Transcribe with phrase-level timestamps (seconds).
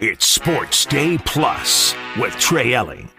[0.00, 3.10] It's Sports Day Plus with Trey Elling.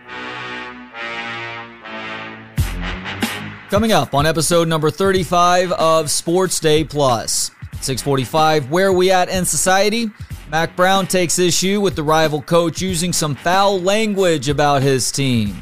[3.70, 7.52] Coming up on episode number 35 of Sports Day Plus.
[7.82, 10.10] 645, where we at in society?
[10.50, 15.62] Mack Brown takes issue with the rival coach using some foul language about his team.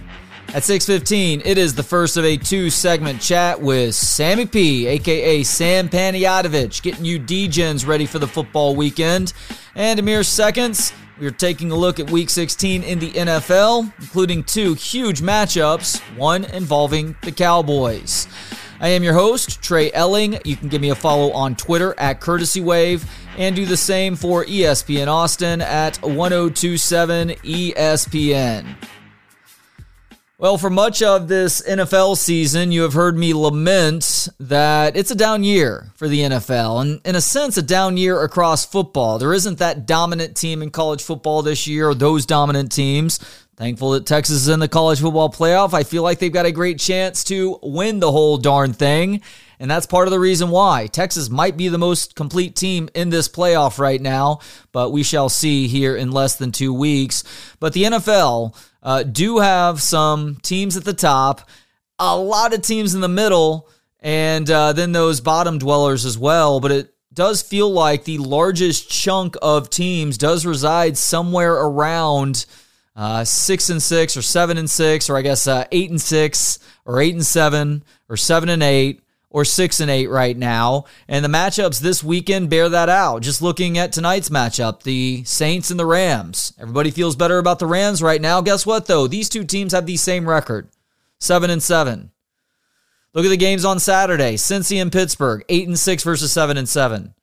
[0.54, 5.89] At 6:15, it is the first of a two-segment chat with Sammy P, aka Sam
[5.89, 9.33] Panayotovich, getting you DGens ready for the football weekend.
[9.73, 13.91] And in mere seconds, we are taking a look at Week 16 in the NFL,
[13.99, 18.27] including two huge matchups, one involving the Cowboys.
[18.79, 20.39] I am your host, Trey Elling.
[20.45, 24.15] You can give me a follow on Twitter at Courtesy Wave and do the same
[24.15, 28.75] for ESPN Austin at 1027 ESPN.
[30.39, 35.16] Well, for much of this NFL season, you have heard me lament that it's a
[35.16, 39.17] down year for the NFL, and in a sense, a down year across football.
[39.17, 43.17] There isn't that dominant team in college football this year, or those dominant teams.
[43.55, 45.73] Thankful that Texas is in the college football playoff.
[45.73, 49.23] I feel like they've got a great chance to win the whole darn thing.
[49.59, 50.85] And that's part of the reason why.
[50.85, 55.30] Texas might be the most complete team in this playoff right now, but we shall
[55.30, 57.23] see here in less than two weeks.
[57.59, 61.50] But the NFL uh, do have some teams at the top,
[62.00, 66.59] a lot of teams in the middle, and uh, then those bottom dwellers as well.
[66.59, 72.45] But it does feel like the largest chunk of teams does reside somewhere around
[72.95, 76.59] uh, six and six, or seven and six, or I guess uh, eight and six,
[76.86, 79.02] or eight and seven, or seven and eight,
[79.38, 80.85] or six and eight right now.
[81.07, 83.21] And the matchups this weekend bear that out.
[83.21, 86.53] Just looking at tonight's matchup, the Saints and the Rams.
[86.59, 88.41] Everybody feels better about the Rams right now.
[88.41, 89.05] Guess what, though?
[89.05, 90.69] These two teams have the same record
[91.19, 92.09] seven and seven.
[93.13, 94.38] Look at the games on Saturday.
[94.38, 97.13] Cincy and Pittsburgh, eight and six versus seven and seven.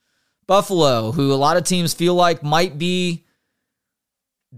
[0.46, 3.23] Buffalo, who a lot of teams feel like might be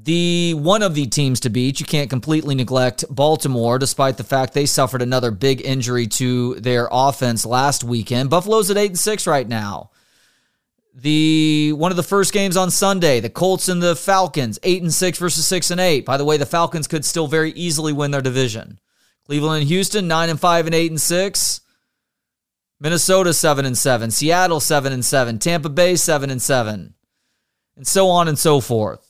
[0.03, 1.81] the one of the teams to beat.
[1.81, 6.89] You can't completely neglect Baltimore, despite the fact they suffered another big injury to their
[6.91, 8.29] offense last weekend.
[8.29, 9.91] Buffalo's at eight and six right now.
[10.95, 14.93] The one of the first games on Sunday, the Colts and the Falcons, eight and
[14.93, 16.05] six versus six and eight.
[16.05, 18.79] By the way, the Falcons could still very easily win their division.
[19.25, 21.62] Cleveland and Houston, nine and five and eight and six.
[22.79, 24.11] Minnesota seven and seven.
[24.11, 25.39] Seattle seven and seven.
[25.39, 26.95] Tampa Bay seven and seven.
[27.77, 29.06] And so on and so forth.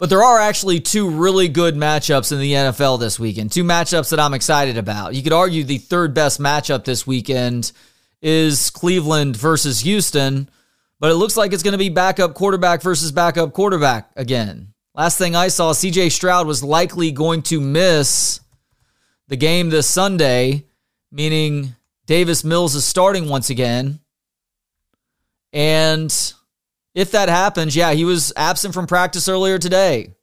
[0.00, 3.52] But there are actually two really good matchups in the NFL this weekend.
[3.52, 5.14] Two matchups that I'm excited about.
[5.14, 7.70] You could argue the third best matchup this weekend
[8.22, 10.48] is Cleveland versus Houston,
[11.00, 14.72] but it looks like it's going to be backup quarterback versus backup quarterback again.
[14.94, 18.40] Last thing I saw, CJ Stroud was likely going to miss
[19.28, 20.64] the game this Sunday,
[21.12, 24.00] meaning Davis Mills is starting once again.
[25.52, 26.10] And
[26.94, 30.14] if that happens, yeah, he was absent from practice earlier today.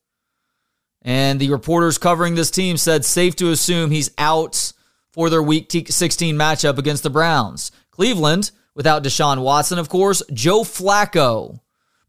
[1.01, 4.73] And the reporters covering this team said safe to assume he's out
[5.11, 7.71] for their week 16 matchup against the Browns.
[7.91, 11.59] Cleveland, without Deshaun Watson, of course, Joe Flacco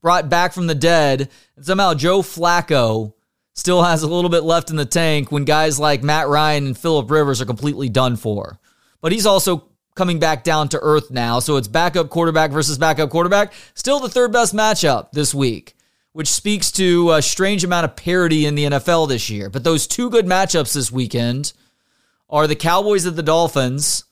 [0.02, 1.28] brought back from the dead.
[1.56, 3.14] And somehow Joe Flacco
[3.54, 6.78] still has a little bit left in the tank when guys like Matt Ryan and
[6.78, 8.58] Philip Rivers are completely done for.
[9.00, 11.40] But he's also coming back down to earth now.
[11.40, 13.52] So it's backup quarterback versus backup quarterback.
[13.74, 15.74] Still the third best matchup this week,
[16.12, 19.50] which speaks to a strange amount of parity in the NFL this year.
[19.50, 21.52] But those two good matchups this weekend
[22.30, 24.04] are the Cowboys at the Dolphins.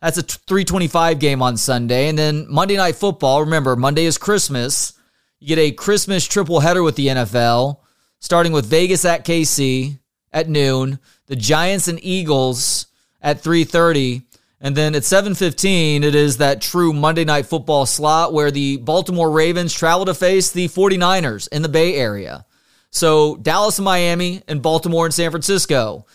[0.00, 2.08] That's a 325 game on Sunday.
[2.08, 3.40] And then Monday Night Football.
[3.40, 4.94] Remember, Monday is Christmas.
[5.40, 7.80] You get a Christmas triple header with the NFL,
[8.18, 9.98] starting with Vegas at KC
[10.32, 12.86] at noon, the Giants and Eagles
[13.20, 14.22] at 330
[14.64, 19.30] and then at 7:15, it is that true Monday night football slot where the Baltimore
[19.30, 22.46] Ravens travel to face the 49ers in the Bay Area.
[22.90, 26.06] So Dallas and Miami and Baltimore and San Francisco.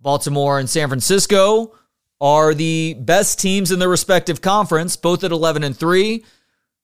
[0.00, 1.74] Baltimore and San Francisco
[2.20, 6.24] are the best teams in their respective conference, both at 11 and 3,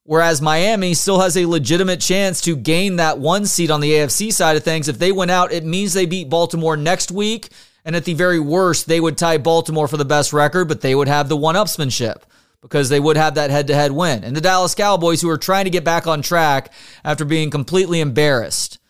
[0.03, 4.33] whereas Miami still has a legitimate chance to gain that one seat on the AFC
[4.33, 4.89] side of things.
[4.89, 7.51] If they win out, it means they beat Baltimore next week
[7.87, 10.93] and at the very worst, they would tie Baltimore for the best record, but they
[10.95, 12.23] would have the one upsmanship
[12.61, 14.25] because they would have that head to head win.
[14.25, 16.73] And the Dallas Cowboys, who are trying to get back on track
[17.05, 18.81] after being completely embarrassed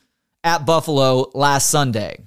[0.42, 2.26] at Buffalo last Sunday.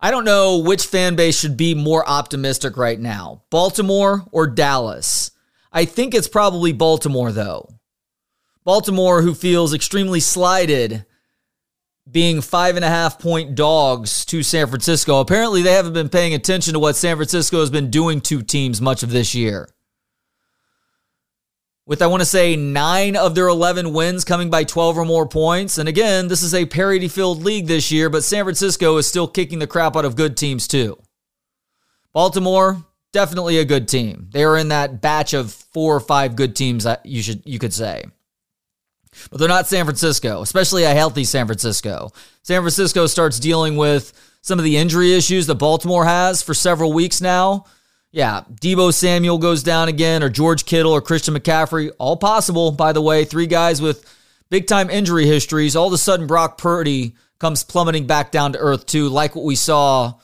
[0.00, 5.32] I don't know which fan base should be more optimistic right now Baltimore or Dallas.
[5.70, 7.68] I think it's probably Baltimore, though.
[8.64, 11.04] Baltimore, who feels extremely slighted
[12.10, 15.20] being five and a half point dogs to San Francisco.
[15.20, 18.80] Apparently, they haven't been paying attention to what San Francisco has been doing to teams
[18.80, 19.68] much of this year.
[21.84, 25.28] with, I want to say, nine of their 11 wins coming by 12 or more
[25.28, 25.78] points.
[25.78, 29.28] And again, this is a parity filled league this year, but San Francisco is still
[29.28, 30.98] kicking the crap out of good teams, too.
[32.12, 34.28] Baltimore, definitely a good team.
[34.32, 37.58] They are in that batch of four or five good teams that you should you
[37.58, 38.04] could say.
[39.30, 42.12] But they're not San Francisco, especially a healthy San Francisco.
[42.42, 46.92] San Francisco starts dealing with some of the injury issues that Baltimore has for several
[46.92, 47.64] weeks now.
[48.12, 51.90] Yeah, Deebo Samuel goes down again, or George Kittle, or Christian McCaffrey.
[51.98, 53.24] All possible, by the way.
[53.24, 54.04] Three guys with
[54.48, 55.76] big time injury histories.
[55.76, 59.44] All of a sudden, Brock Purdy comes plummeting back down to earth, too, like what
[59.44, 60.14] we saw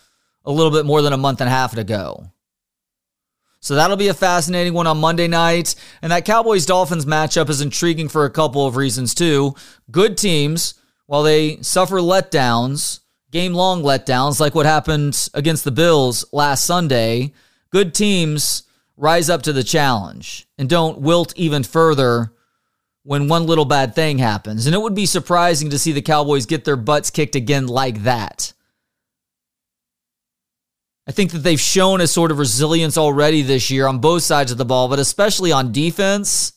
[0.45, 2.31] a little bit more than a month and a half ago.
[3.63, 5.75] So that'll be a fascinating one on Monday night.
[6.03, 9.55] And that Cowboys Dolphins matchup is intriguing for a couple of reasons, too.
[9.91, 10.75] Good teams,
[11.07, 13.01] while they suffer letdowns,
[13.31, 17.33] game long letdowns, like what happened against the Bills last Sunday
[17.73, 18.63] good teams
[18.97, 22.33] rise up to the challenge and don't wilt even further
[23.03, 24.67] when one little bad thing happens.
[24.67, 28.05] And it would be surprising to see the Cowboys get their butts kicked again like
[28.05, 28.53] that.
[31.07, 34.53] I think that they've shown a sort of resilience already this year on both sides
[34.53, 36.53] of the ball, but especially on defense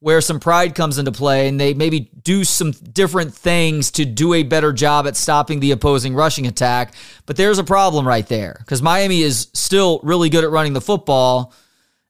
[0.00, 4.34] where some pride comes into play and they maybe do some different things to do
[4.34, 6.94] a better job at stopping the opposing rushing attack.
[7.24, 10.80] But there's a problem right there because Miami is still really good at running the
[10.80, 11.54] football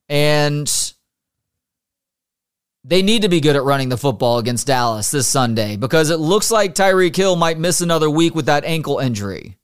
[0.09, 0.71] and
[2.85, 6.19] they need to be good at running the football against Dallas this Sunday because it
[6.19, 9.57] looks like Tyreek Hill might miss another week with that ankle injury.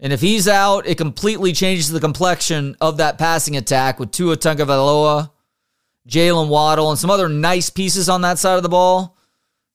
[0.00, 4.36] And if he's out, it completely changes the complexion of that passing attack with Tua
[4.36, 5.30] Tagovailoa
[6.08, 9.16] Jalen Waddle, and some other nice pieces on that side of the ball.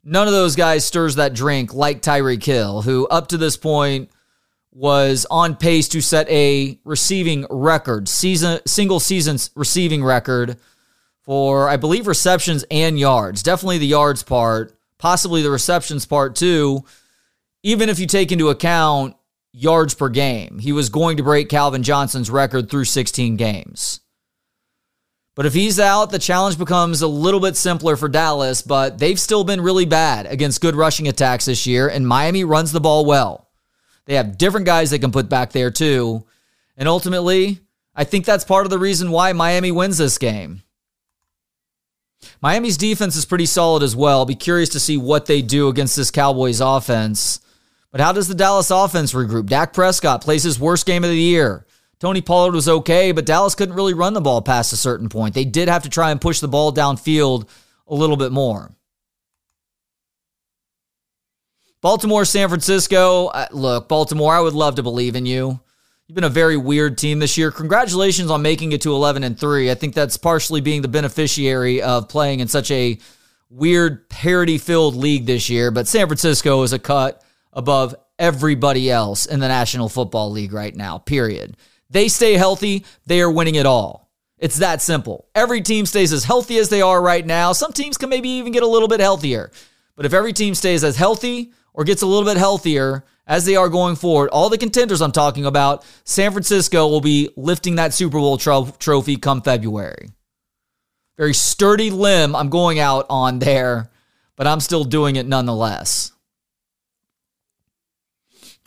[0.04, 4.10] None of those guys stirs that drink like Tyreek Hill, who up to this point
[4.72, 10.58] was on pace to set a receiving record, season single season receiving record
[11.22, 13.44] for I believe receptions and yards.
[13.44, 16.84] Definitely the yards part, possibly the receptions part too.
[17.62, 19.16] Even if you take into account
[19.54, 24.02] yards per game, he was going to break Calvin Johnson's record through 16 games.
[25.36, 29.20] But if he's out, the challenge becomes a little bit simpler for Dallas, but they've
[29.20, 33.06] still been really bad against good rushing attacks this year, and Miami runs the ball
[33.06, 33.50] well.
[34.06, 36.26] They have different guys they can put back there, too.
[36.78, 37.60] And ultimately,
[37.96, 40.62] I think that's part of the reason why Miami wins this game.
[42.42, 44.26] Miami's defense is pretty solid as well.
[44.26, 47.40] Be curious to see what they do against this Cowboys offense.
[47.94, 49.46] But how does the Dallas offense regroup?
[49.46, 51.68] Dak Prescott plays his worst game of the year.
[52.00, 55.36] Tony Pollard was okay, but Dallas couldn't really run the ball past a certain point.
[55.36, 57.48] They did have to try and push the ball downfield
[57.88, 58.72] a little bit more.
[61.82, 63.28] Baltimore, San Francisco.
[63.28, 65.60] Uh, look, Baltimore, I would love to believe in you.
[66.08, 67.52] You've been a very weird team this year.
[67.52, 69.70] Congratulations on making it to 11 and 3.
[69.70, 72.98] I think that's partially being the beneficiary of playing in such a
[73.52, 77.24] weird parity filled league this year, but San Francisco is a cut
[77.54, 80.98] above everybody else in the National Football League right now.
[80.98, 81.58] Period.
[81.90, 84.10] They stay healthy, they are winning it all.
[84.38, 85.30] It's that simple.
[85.36, 87.54] Every team stays as healthy as they are right now.
[87.54, 89.52] Some teams can maybe even get a little bit healthier.
[89.96, 93.56] But if every team stays as healthy or gets a little bit healthier as they
[93.56, 97.94] are going forward, all the contenders I'm talking about, San Francisco will be lifting that
[97.94, 100.10] Super Bowl tro- trophy come February.
[101.16, 103.92] Very sturdy limb I'm going out on there,
[104.36, 106.12] but I'm still doing it nonetheless.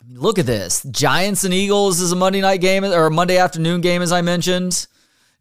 [0.09, 0.83] Look at this.
[0.83, 4.21] Giants and Eagles is a Monday night game or a Monday afternoon game, as I
[4.21, 4.87] mentioned.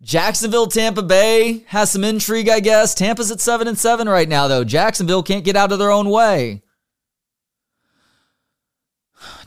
[0.03, 2.95] Jacksonville, Tampa Bay has some intrigue, I guess.
[2.95, 4.65] Tampa's at seven and seven right now, though.
[4.65, 6.63] Jacksonville can't get out of their own way.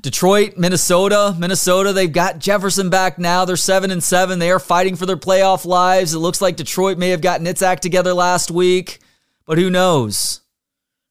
[0.02, 3.44] Detroit, Minnesota, Minnesota, they've got Jefferson back now.
[3.44, 4.40] They're 7 and 7.
[4.40, 6.14] They are fighting for their playoff lives.
[6.14, 9.00] It looks like Detroit may have gotten its act together last week,
[9.46, 10.40] but who knows?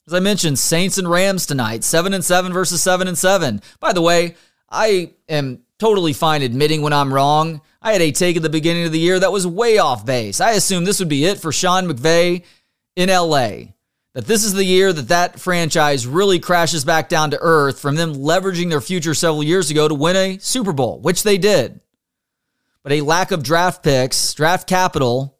[0.09, 3.61] As I mentioned, Saints and Rams tonight, 7 and 7 versus 7 and 7.
[3.79, 4.37] By the way,
[4.71, 7.61] I am totally fine admitting when I'm wrong.
[7.83, 10.41] I had a take at the beginning of the year that was way off base.
[10.41, 12.43] I assumed this would be it for Sean McVay
[12.97, 13.75] in LA.
[14.15, 17.97] That this is the year that that franchise really crashes back down to earth from
[17.97, 21.81] them leveraging their future several years ago to win a Super Bowl, which they did.
[22.83, 25.38] But a lack of draft picks, draft capital,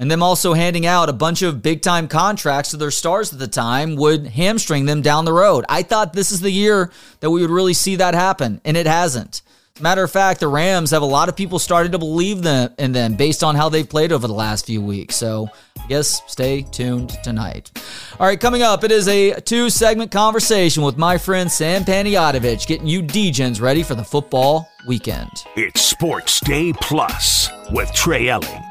[0.00, 3.38] and them also handing out a bunch of big time contracts to their stars at
[3.38, 5.64] the time would hamstring them down the road.
[5.68, 6.90] I thought this is the year
[7.20, 9.42] that we would really see that happen, and it hasn't.
[9.78, 12.92] Matter of fact, the Rams have a lot of people started to believe them in
[12.92, 15.16] them based on how they've played over the last few weeks.
[15.16, 17.70] So I guess stay tuned tonight.
[18.18, 22.66] All right, coming up, it is a two segment conversation with my friend Sam Panayotovich,
[22.66, 25.30] getting you DJs ready for the football weekend.
[25.56, 28.69] It's Sports Day Plus with Trey Elling.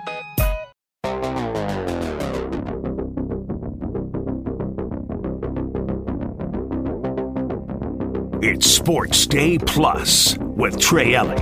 [8.41, 11.39] It's Sports Day Plus with Trey Elling.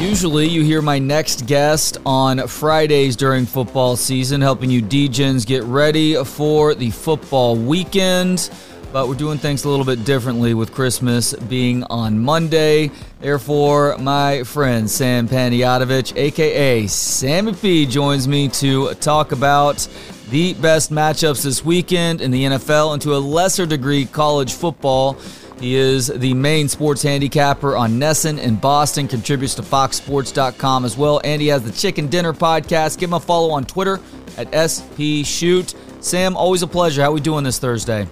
[0.00, 5.62] Usually, you hear my next guest on Fridays during football season, helping you DGens get
[5.64, 8.48] ready for the football weekend.
[8.94, 12.90] But we're doing things a little bit differently with Christmas being on Monday.
[13.20, 19.86] Therefore, my friend Sam Panayotovich, aka Sammy P, joins me to talk about
[20.30, 25.16] the best matchups this weekend in the NFL and to a lesser degree college football.
[25.60, 31.20] He is the main sports handicapper on NESN in Boston, contributes to FoxSports.com as well,
[31.24, 32.98] and he has the Chicken Dinner podcast.
[32.98, 34.00] Give him a follow on Twitter
[34.36, 35.74] at SP Shoot.
[36.00, 37.02] Sam, always a pleasure.
[37.02, 38.06] How are we doing this Thursday?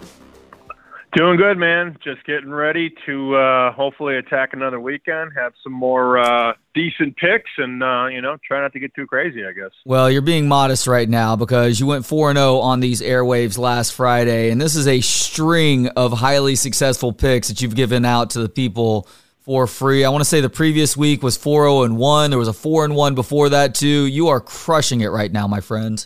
[1.14, 1.96] Doing good, man.
[2.02, 7.50] Just getting ready to uh, hopefully attack another weekend, have some more uh, decent picks,
[7.56, 9.44] and uh, you know, try not to get too crazy.
[9.44, 9.70] I guess.
[9.84, 13.00] Well, you're being modest right now because you went four and zero oh on these
[13.00, 18.04] airwaves last Friday, and this is a string of highly successful picks that you've given
[18.04, 19.06] out to the people
[19.42, 20.04] for free.
[20.04, 22.30] I want to say the previous week was 4-0 and 1.
[22.30, 24.06] There was a 4 and 1 before that too.
[24.06, 26.04] You are crushing it right now, my friend.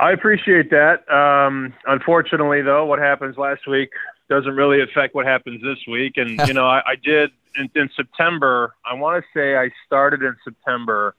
[0.00, 1.08] I appreciate that.
[1.12, 3.90] Um, unfortunately, though, what happens last week
[4.30, 6.14] doesn't really affect what happens this week.
[6.16, 8.74] And you know, I, I did in, in September.
[8.90, 11.14] I want to say I started in September,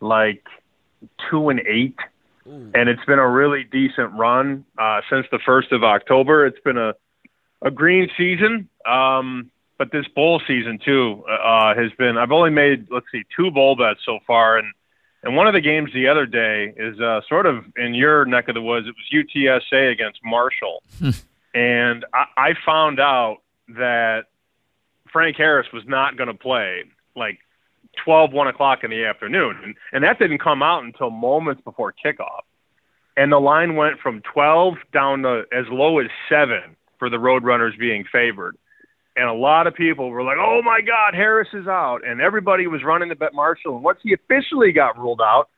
[0.00, 0.42] like
[1.30, 1.96] two and eight,
[2.46, 2.70] Ooh.
[2.74, 6.46] and it's been a really decent run uh, since the first of October.
[6.46, 6.94] It's been a
[7.60, 8.68] a green season.
[8.86, 12.16] Um, but this bowl season too uh, has been.
[12.16, 14.72] I've only made let's see two bowl bets so far, and
[15.22, 18.48] and one of the games the other day is uh, sort of in your neck
[18.48, 18.88] of the woods.
[18.88, 19.26] It was
[19.72, 20.82] UTSA against Marshall.
[20.98, 21.10] Hmm.
[21.54, 23.38] and I, I found out
[23.68, 24.24] that
[25.12, 27.38] Frank Harris was not going to play like
[28.04, 29.56] 12, 1 o'clock in the afternoon.
[29.62, 32.42] And, and that didn't come out until moments before kickoff.
[33.16, 36.58] And the line went from 12 down to as low as 7
[36.98, 38.56] for the Roadrunners being favored
[39.16, 42.66] and a lot of people were like, "Oh my God, Harris is out," and everybody
[42.66, 43.76] was running to bet Marshall.
[43.76, 45.48] And once he officially got ruled out,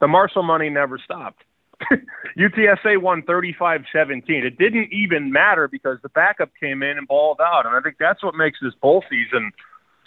[0.00, 1.44] the Marshall money never stopped.
[2.38, 4.22] UTSA won 35-17.
[4.28, 7.96] It didn't even matter because the backup came in and balled out, and I think
[7.98, 9.50] that's what makes this bowl season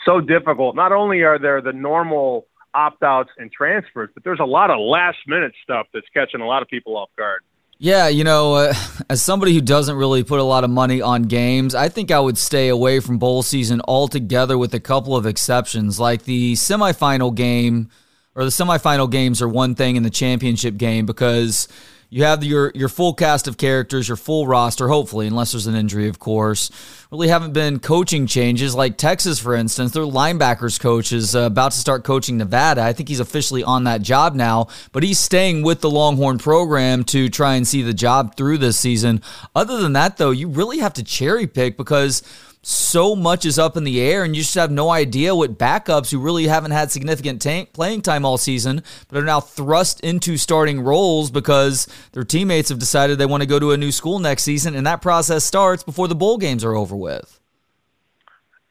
[0.06, 0.76] so difficult.
[0.76, 5.54] Not only are there the normal opt-outs and transfers, but there's a lot of last-minute
[5.64, 7.42] stuff that's catching a lot of people off guard.
[7.80, 8.74] Yeah, you know, uh,
[9.10, 12.20] as somebody who doesn't really put a lot of money on games, I think I
[12.20, 16.00] would stay away from bowl season altogether with a couple of exceptions.
[16.00, 17.90] Like the semifinal game,
[18.36, 21.68] or the semifinal games are one thing in the championship game because
[22.10, 25.76] you have your your full cast of characters, your full roster, hopefully, unless there's an
[25.76, 26.70] injury, of course.
[27.12, 29.92] Really haven't been coaching changes like Texas, for instance.
[29.92, 32.82] Their linebackers coach is uh, about to start coaching Nevada.
[32.82, 37.04] I think he's officially on that job now, but he's staying with the Longhorn program
[37.06, 39.22] to try and see the job through this season.
[39.56, 42.24] Other than that, though, you really have to cherry pick because
[42.68, 46.12] so much is up in the air, and you just have no idea what backups
[46.12, 50.36] who really haven't had significant tank playing time all season, but are now thrust into
[50.36, 54.20] starting roles because their teammates have decided they want to go to a new school
[54.20, 57.40] next season, and that process starts before the bowl games are over with.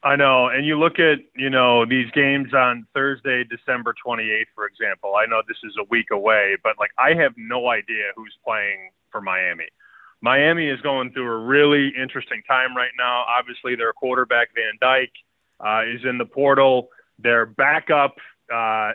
[0.02, 4.66] I know, and you look at you know these games on Thursday, December 28th, for
[4.66, 5.14] example.
[5.16, 8.90] I know this is a week away, but like I have no idea who's playing
[9.10, 9.64] for Miami.
[10.20, 13.24] Miami is going through a really interesting time right now.
[13.38, 15.12] Obviously, their quarterback Van Dyke
[15.60, 16.88] uh, is in the portal.
[17.18, 18.16] Their backup
[18.52, 18.92] uh,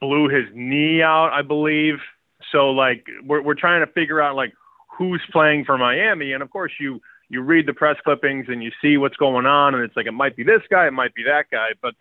[0.00, 1.96] blew his knee out, I believe.
[2.52, 4.52] So, like, we're we're trying to figure out like
[4.98, 8.70] who's playing for Miami, and of course, you you read the press clippings and you
[8.82, 11.24] see what's going on, and it's like it might be this guy, it might be
[11.24, 11.94] that guy, but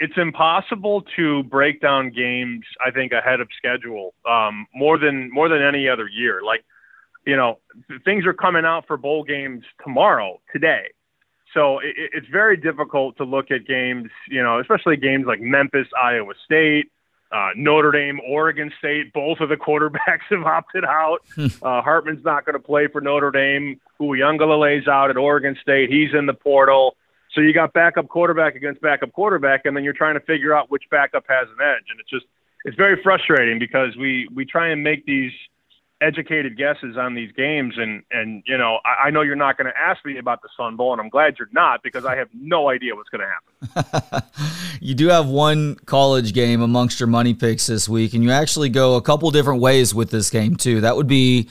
[0.00, 2.64] it's impossible to break down games.
[2.84, 6.42] I think ahead of schedule um, more than more than any other year.
[6.44, 6.64] Like
[7.26, 7.58] you know,
[8.04, 10.88] things are coming out for bowl games tomorrow, today.
[11.52, 15.86] So it, it's very difficult to look at games, you know, especially games like Memphis,
[15.98, 16.90] Iowa State,
[17.32, 19.12] uh, Notre Dame, Oregon State.
[19.12, 21.18] Both of the quarterbacks have opted out.
[21.34, 21.46] Hmm.
[21.62, 23.80] uh, Hartman's not going to play for Notre Dame.
[24.00, 25.90] Uiagalelei's out at Oregon State.
[25.90, 26.96] He's in the portal.
[27.32, 30.70] So you got backup quarterback against backup quarterback, and then you're trying to figure out
[30.70, 31.86] which backup has an edge.
[31.90, 32.26] And it's just
[32.64, 35.32] it's very frustrating because we we try and make these–
[36.04, 39.66] educated guesses on these games, and and you know I, I know you're not going
[39.66, 42.28] to ask me about the Sun Bowl, and I'm glad you're not because I have
[42.34, 43.74] no idea what's going to
[44.12, 44.28] happen.
[44.80, 48.68] you do have one college game amongst your money picks this week, and you actually
[48.68, 50.80] go a couple different ways with this game too.
[50.80, 51.48] That would be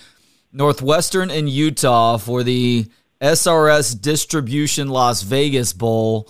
[0.51, 2.85] Northwestern and Utah for the
[3.21, 6.29] SRS Distribution Las Vegas Bowl.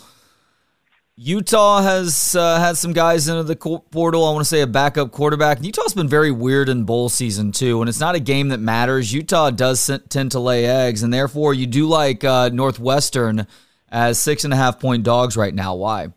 [1.15, 4.25] Utah has uh, had some guys into the portal.
[4.25, 5.63] I want to say a backup quarterback.
[5.63, 9.13] Utah's been very weird in bowl season too, and it's not a game that matters.
[9.13, 13.45] Utah does tend to lay eggs, and therefore you do like uh, Northwestern
[13.89, 15.75] as six and a half point dogs right now.
[15.75, 16.07] Why?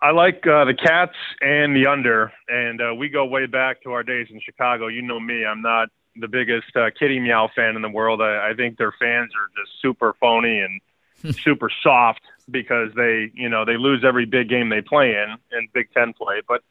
[0.00, 3.90] I like uh, the Cats and the under, and uh, we go way back to
[3.90, 4.86] our days in Chicago.
[4.86, 8.22] You know me; I'm not the biggest uh, kitty meow fan in the world.
[8.22, 12.20] I, I think their fans are just super phony and super soft
[12.52, 16.12] because they, you know, they lose every big game they play in in Big Ten
[16.12, 16.42] play.
[16.46, 16.62] But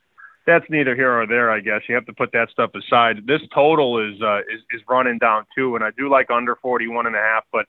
[0.46, 1.82] that's neither here or there, I guess.
[1.88, 3.26] You have to put that stuff aside.
[3.26, 6.88] This total is uh, is, is running down too, and I do like under forty
[6.88, 7.44] one and a half.
[7.52, 7.66] But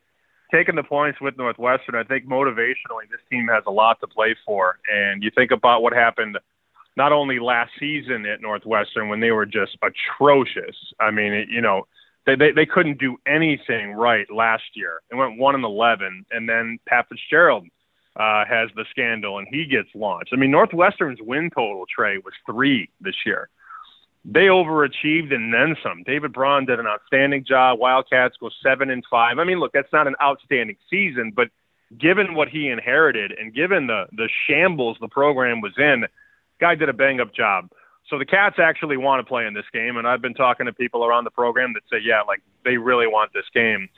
[0.51, 4.36] taking the points with Northwestern, I think motivationally this team has a lot to play
[4.46, 4.79] for.
[4.91, 6.38] And you think about what happened
[6.96, 10.75] not only last season at Northwestern when they were just atrocious.
[11.00, 11.88] I mean, it, you know
[12.25, 15.01] they, they they couldn't do anything right last year.
[15.10, 17.67] They went one and eleven, and then Pat Fitzgerald
[18.15, 20.32] uh, has the scandal, and he gets launched.
[20.34, 23.50] I mean, Northwestern's win total Trey was three this year.
[24.25, 26.03] They overachieved and then some.
[26.03, 27.79] David Braun did an outstanding job.
[27.79, 29.38] Wildcats go seven and five.
[29.38, 31.50] I mean, look, that's not an outstanding season, but
[31.98, 36.05] given what he inherited and given the the shambles the program was in,
[36.60, 37.70] guy did a bang up job.
[38.10, 40.74] So the Cats actually want to play in this game, and I've been talking to
[40.74, 43.89] people around the program that say, yeah, like they really want this game.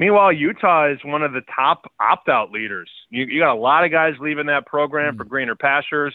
[0.00, 2.88] Meanwhile, Utah is one of the top opt-out leaders.
[3.10, 5.18] You, you got a lot of guys leaving that program mm-hmm.
[5.18, 6.14] for greener pastures.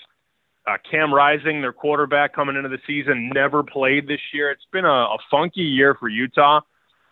[0.68, 4.50] Uh, Cam Rising, their quarterback coming into the season, never played this year.
[4.50, 6.62] It's been a, a funky year for Utah.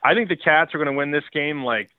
[0.03, 1.91] I think the Cats are going to win this game like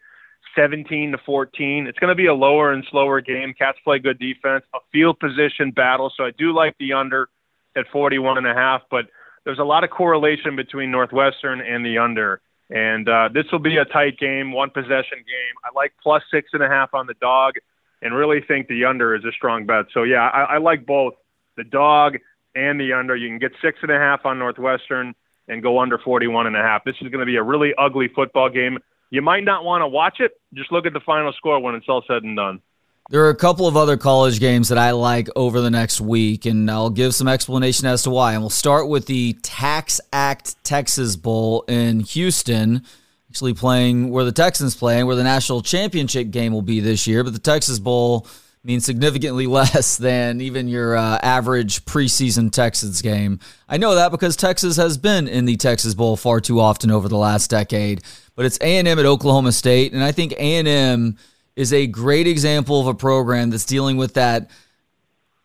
[0.57, 1.87] 17 to 14.
[1.87, 3.55] It's going to be a lower and slower game.
[3.57, 6.13] Cats play good defense, a field position battle.
[6.17, 7.29] So I do like the under
[7.77, 9.05] at 41 and a half, but
[9.45, 12.41] there's a lot of correlation between Northwestern and the under.
[12.71, 15.55] And uh, this will be a tight game, one possession game.
[15.65, 17.55] I like plus six and a half on the dog
[18.01, 19.87] and really think the under is a strong bet.
[19.93, 21.15] So, yeah, I, I like both
[21.57, 22.19] the dog
[22.55, 23.15] and the under.
[23.17, 25.15] You can get six and a half on Northwestern
[25.49, 26.85] and go under 41 and a half.
[26.85, 28.79] This is going to be a really ugly football game.
[29.11, 30.33] You might not want to watch it.
[30.55, 32.61] Just look at the final score when it's all said and done.
[33.11, 36.47] There are a couple of other college games that I like over the next week,
[36.47, 38.33] and I'll give some explanation as to why.
[38.33, 42.83] And we'll start with the Tax Act Texas Bowl in Houston,
[43.29, 47.07] actually playing where the Texans play and where the national championship game will be this
[47.07, 47.23] year.
[47.23, 48.27] But the Texas Bowl
[48.65, 53.39] means significantly less than even your uh, average preseason Texans game.
[53.69, 57.11] I know that because Texas has been in the Texas Bowl far too often over
[57.11, 58.01] the last decade.
[58.35, 61.19] But it's A&M at Oklahoma State, and I think A&M–
[61.57, 64.51] is a great example of a program that's dealing with that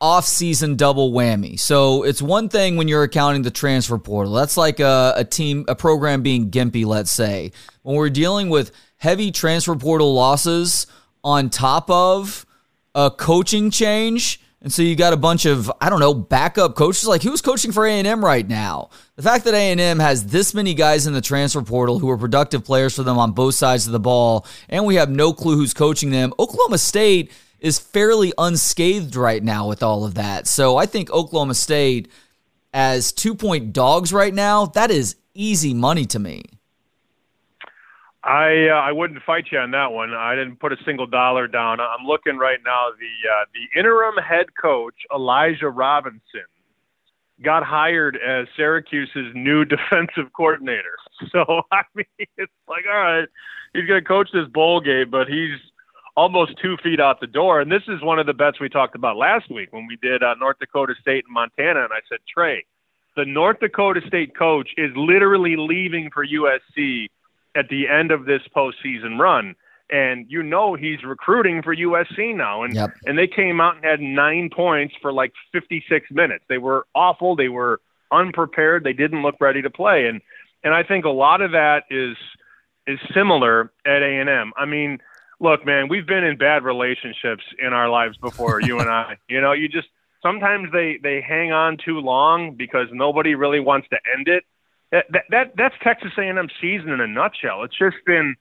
[0.01, 1.59] off-season double whammy.
[1.59, 4.33] So it's one thing when you're accounting the transfer portal.
[4.33, 7.51] That's like a, a team, a program being gimpy, let's say.
[7.83, 10.87] When we're dealing with heavy transfer portal losses
[11.23, 12.45] on top of
[12.95, 17.07] a coaching change, and so you got a bunch of I don't know backup coaches.
[17.07, 18.89] Like who's coaching for A and M right now?
[19.15, 22.09] The fact that A and M has this many guys in the transfer portal who
[22.09, 25.33] are productive players for them on both sides of the ball, and we have no
[25.33, 26.33] clue who's coaching them.
[26.39, 30.47] Oklahoma State is fairly unscathed right now with all of that.
[30.47, 32.09] So I think Oklahoma State
[32.73, 34.67] as two point dogs right now.
[34.67, 36.43] That is easy money to me.
[38.23, 40.13] I uh, I wouldn't fight you on that one.
[40.13, 41.79] I didn't put a single dollar down.
[41.79, 42.87] I'm looking right now.
[42.99, 46.47] The uh, the interim head coach Elijah Robinson
[47.41, 50.97] got hired as Syracuse's new defensive coordinator.
[51.31, 52.05] So I mean,
[52.37, 53.27] it's like all right,
[53.73, 55.57] he's going to coach this bowl game, but he's
[56.17, 57.61] almost two feet out the door.
[57.61, 60.21] And this is one of the bets we talked about last week when we did
[60.21, 61.85] uh, North Dakota State and Montana.
[61.85, 62.65] And I said, Trey,
[63.15, 67.07] the North Dakota State coach is literally leaving for USC
[67.55, 69.55] at the end of this postseason run.
[69.91, 72.91] And you know he's recruiting for USC now, and yep.
[73.05, 76.45] and they came out and had nine points for like 56 minutes.
[76.47, 77.35] They were awful.
[77.35, 77.81] They were
[78.11, 78.83] unprepared.
[78.83, 80.21] They didn't look ready to play, and
[80.63, 82.15] and I think a lot of that is
[82.85, 84.51] is similar at A and M.
[84.55, 84.99] I mean,
[85.39, 89.17] look, man, we've been in bad relationships in our lives before, you and I.
[89.27, 89.87] You know, you just
[90.21, 94.43] sometimes they they hang on too long because nobody really wants to end it
[94.91, 97.63] that, that that's Texas A&M season in a nutshell.
[97.63, 98.35] It's just been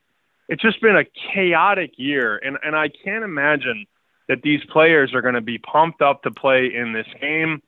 [0.48, 3.86] it's just been a chaotic year, and and I can't imagine
[4.28, 7.62] that these players are going to be pumped up to play in this game.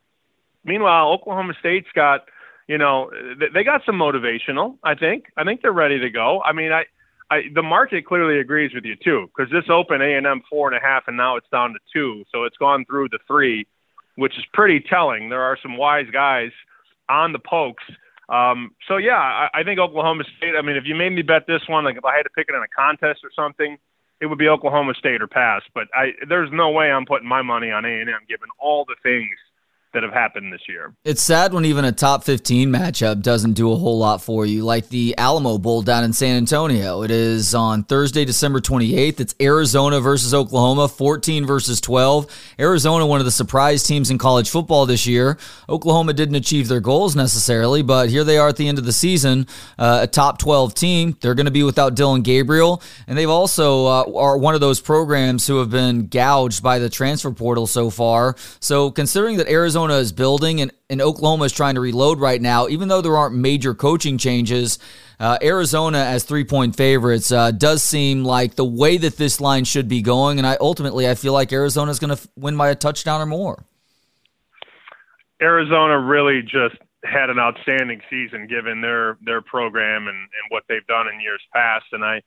[0.64, 2.24] Meanwhile, Oklahoma State's got
[2.68, 3.10] you know
[3.52, 4.78] they got some motivational.
[4.82, 6.42] I think I think they're ready to go.
[6.42, 6.84] I mean, I.
[7.32, 10.66] I, the market clearly agrees with you too, because this open A and M four
[10.66, 13.68] and a half, and now it's down to two, so it's gone through the three,
[14.16, 15.28] which is pretty telling.
[15.28, 16.50] There are some wise guys
[17.08, 17.84] on the pokes
[18.30, 20.54] um, so yeah, I, I think Oklahoma State.
[20.56, 22.46] I mean, if you made me bet this one, like if I had to pick
[22.48, 23.76] it in a contest or something,
[24.20, 25.62] it would be Oklahoma State or pass.
[25.74, 29.36] But I, there's no way I'm putting my money on A&M given all the things
[29.92, 30.94] that have happened this year.
[31.04, 34.64] It's sad when even a top 15 matchup doesn't do a whole lot for you,
[34.64, 37.02] like the Alamo Bowl down in San Antonio.
[37.02, 39.20] It is on Thursday, December 28th.
[39.20, 42.54] It's Arizona versus Oklahoma, 14 versus 12.
[42.60, 45.38] Arizona, one of the surprise teams in college football this year.
[45.68, 48.92] Oklahoma didn't achieve their goals necessarily, but here they are at the end of the
[48.92, 49.46] season,
[49.78, 51.16] uh, a top 12 team.
[51.20, 54.80] They're going to be without Dillon Gabriel, and they've also uh, are one of those
[54.80, 58.36] programs who have been gouged by the transfer portal so far.
[58.60, 62.40] So considering that Arizona Arizona is building and, and Oklahoma is trying to reload right
[62.40, 64.78] now, even though there aren't major coaching changes.
[65.18, 69.64] Uh, Arizona as three point favorites uh, does seem like the way that this line
[69.64, 72.68] should be going, and I ultimately I feel like Arizona is going to win by
[72.68, 73.64] a touchdown or more.
[75.40, 80.86] Arizona really just had an outstanding season given their their program and, and what they've
[80.86, 82.20] done in years past, and I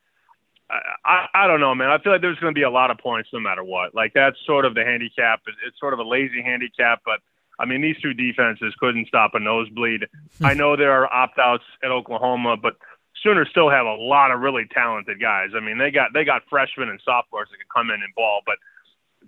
[1.06, 1.92] I, I don't know, man.
[1.92, 3.94] I feel like there's going to be a lot of points no matter what.
[3.94, 5.42] Like that's sort of the handicap.
[5.68, 7.20] It's sort of a lazy handicap, but
[7.60, 10.08] I mean, these two defenses couldn't stop a nosebleed.
[10.44, 12.78] I know there are opt outs at Oklahoma, but
[13.22, 15.50] Sooners still have a lot of really talented guys.
[15.56, 18.42] I mean, they got they got freshmen and sophomores that can come in and ball.
[18.46, 18.56] But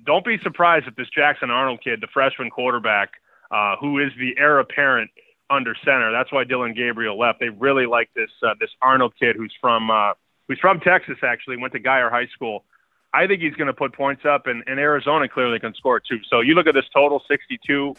[0.05, 3.11] don't be surprised if this Jackson Arnold kid, the freshman quarterback,
[3.51, 5.11] uh, who is the heir apparent
[5.49, 6.11] under center.
[6.11, 7.39] That's why Dillon Gabriel left.
[7.39, 10.13] They really like this uh, this Arnold kid who's from uh,
[10.47, 11.17] who's from Texas.
[11.23, 12.65] Actually, went to Guyer High School.
[13.13, 16.19] I think he's going to put points up, and, and Arizona clearly can score too.
[16.29, 17.95] So you look at this total, 62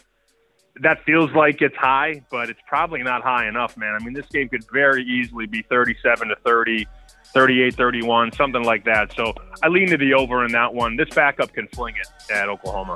[0.81, 3.97] that feels like it's high, but it's probably not high enough, man.
[3.99, 6.87] I mean, this game could very easily be 37 to 30,
[7.25, 9.13] 38 31, something like that.
[9.13, 10.95] So I lean to the over in that one.
[10.95, 12.95] This backup can fling it at Oklahoma.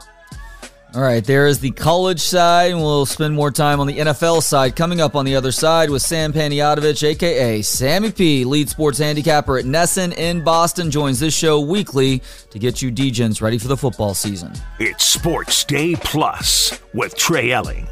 [0.93, 4.75] All right, there is the college side, we'll spend more time on the NFL side
[4.75, 9.57] coming up on the other side with Sam Panayotovich, aka Sammy P, lead sports handicapper
[9.57, 13.77] at NESN in Boston, joins this show weekly to get you DGens ready for the
[13.77, 14.51] football season.
[14.79, 17.87] It's Sports Day Plus with Trey Elling.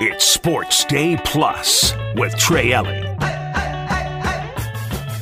[0.00, 3.09] It's Sports Day Plus with Trey Elling.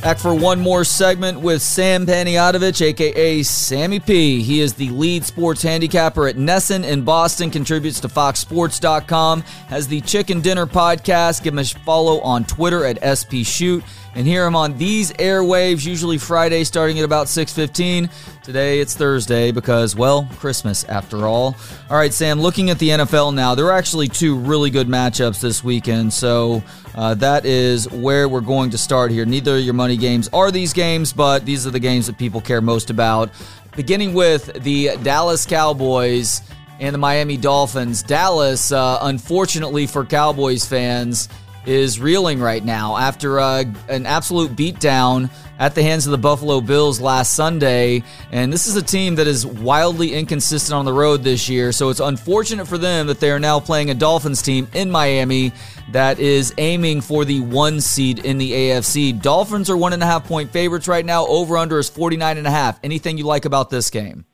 [0.02, 4.40] Back for one more segment with Sam Panayotovich, aka Sammy P.
[4.42, 10.00] He is the lead sports handicapper at NESN in Boston, contributes to FoxSports.com, has the
[10.02, 11.42] Chicken Dinner podcast.
[11.42, 13.82] Give him a follow on Twitter at SP Shoot
[14.14, 18.10] and hear him on these airwaves, usually Friday starting at about 6.15.
[18.42, 21.56] Today it's Thursday because, well, Christmas after all.
[21.90, 25.40] All right, Sam, looking at the NFL now, there are actually two really good matchups
[25.40, 26.62] this weekend, so
[26.94, 29.24] uh, that is where we're going to start here.
[29.24, 32.40] Neither of your money games are these games, but these are the games that people
[32.40, 33.30] care most about.
[33.76, 36.42] Beginning with the Dallas Cowboys
[36.80, 38.02] and the Miami Dolphins.
[38.02, 41.28] Dallas, uh, unfortunately for Cowboys fans,
[41.68, 46.60] is reeling right now after uh, an absolute beatdown at the hands of the Buffalo
[46.60, 48.02] Bills last Sunday.
[48.32, 51.72] And this is a team that is wildly inconsistent on the road this year.
[51.72, 55.52] So it's unfortunate for them that they are now playing a Dolphins team in Miami
[55.92, 59.20] that is aiming for the one seed in the AFC.
[59.20, 61.26] Dolphins are one and a half point favorites right now.
[61.26, 62.78] Over under is 49 and a half.
[62.82, 64.24] Anything you like about this game?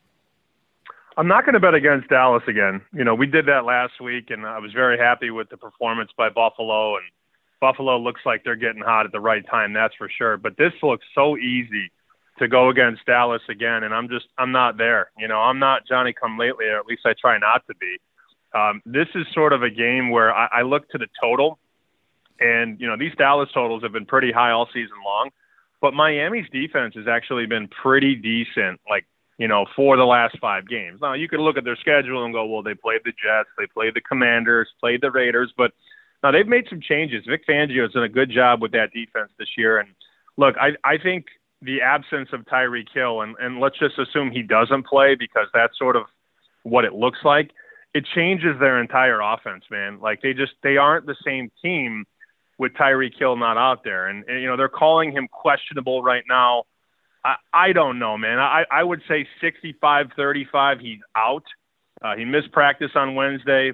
[1.16, 2.80] I'm not going to bet against Dallas again.
[2.92, 6.10] You know, we did that last week, and I was very happy with the performance
[6.16, 6.96] by Buffalo.
[6.96, 7.04] And
[7.64, 10.36] Buffalo looks like they're getting hot at the right time, that's for sure.
[10.36, 11.90] But this looks so easy
[12.38, 15.10] to go against Dallas again, and I'm just I'm not there.
[15.16, 17.96] You know, I'm not Johnny Come Lately, or at least I try not to be.
[18.54, 21.58] Um, this is sort of a game where I, I look to the total,
[22.38, 25.30] and you know these Dallas totals have been pretty high all season long,
[25.80, 28.78] but Miami's defense has actually been pretty decent.
[28.90, 29.06] Like
[29.38, 31.00] you know, for the last five games.
[31.00, 33.66] Now, you could look at their schedule and go, well, they played the Jets, they
[33.66, 35.72] played the Commanders, played the Raiders, but
[36.24, 37.24] now they've made some changes.
[37.28, 39.78] Vic Fangio has done a good job with that defense this year.
[39.78, 39.90] And
[40.36, 41.26] look, I, I think
[41.62, 45.78] the absence of Tyreek Hill, and, and let's just assume he doesn't play because that's
[45.78, 46.04] sort of
[46.64, 47.50] what it looks like.
[47.94, 50.00] It changes their entire offense, man.
[50.00, 52.06] Like they just they aren't the same team
[52.58, 54.08] with Tyreek Hill not out there.
[54.08, 56.64] And, and you know, they're calling him questionable right now
[57.24, 58.38] I, I don't know, man.
[58.38, 60.80] I, I would say 65 35.
[60.80, 61.44] He's out.
[62.02, 63.72] Uh, he missed practice on Wednesday.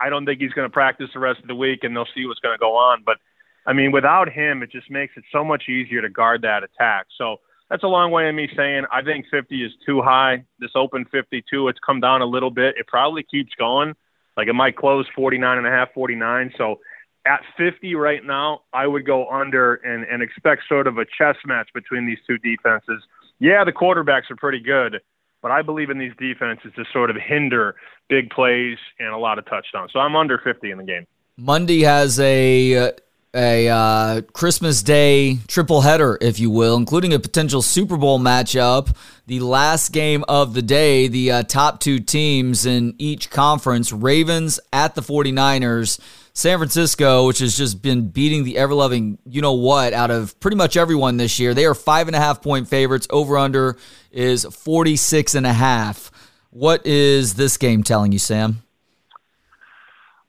[0.00, 2.26] I, don't think he's going to practice the rest of the week, and they'll see
[2.26, 3.02] what's going to go on.
[3.04, 3.18] But,
[3.66, 7.06] I mean, without him, it just makes it so much easier to guard that attack.
[7.16, 7.36] So
[7.70, 10.44] that's a long way of me saying I think 50 is too high.
[10.58, 12.76] This open 52, it's come down a little bit.
[12.78, 13.94] It probably keeps going.
[14.36, 16.54] Like it might close 49 and a half, 49.
[16.56, 16.80] So
[17.26, 21.36] at 50 right now, I would go under and, and expect sort of a chess
[21.44, 23.02] match between these two defenses.
[23.38, 25.00] Yeah, the quarterbacks are pretty good,
[25.42, 27.76] but I believe in these defenses to sort of hinder
[28.08, 29.92] big plays and a lot of touchdowns.
[29.92, 31.06] So I'm under 50 in the game.
[31.36, 32.92] Monday has a uh,
[33.34, 38.94] a uh, Christmas Day triple header, if you will, including a potential Super Bowl matchup.
[39.26, 44.58] The last game of the day, the uh, top two teams in each conference Ravens
[44.72, 46.00] at the 49ers.
[46.38, 50.38] San Francisco, which has just been beating the ever loving you know what out of
[50.38, 51.52] pretty much everyone this year.
[51.52, 53.08] They are five and a half point favorites.
[53.10, 53.76] Over under
[54.12, 56.12] is 46 and a half.
[56.50, 58.62] What is this game telling you, Sam?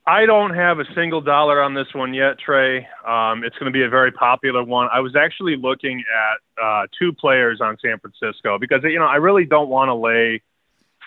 [0.07, 2.79] I don't have a single dollar on this one yet, Trey.
[3.07, 4.87] Um, it's going to be a very popular one.
[4.91, 9.17] I was actually looking at uh, two players on San Francisco because you know I
[9.17, 10.41] really don't want to lay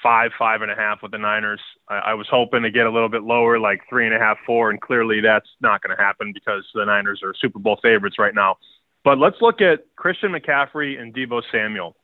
[0.02, 1.60] five, five and a half with the Niners.
[1.88, 4.38] I, I was hoping to get a little bit lower, like three and a half,
[4.44, 8.16] four, and clearly that's not going to happen because the Niners are Super Bowl favorites
[8.18, 8.56] right now.
[9.04, 11.96] But let's look at Christian McCaffrey and Deebo Samuel.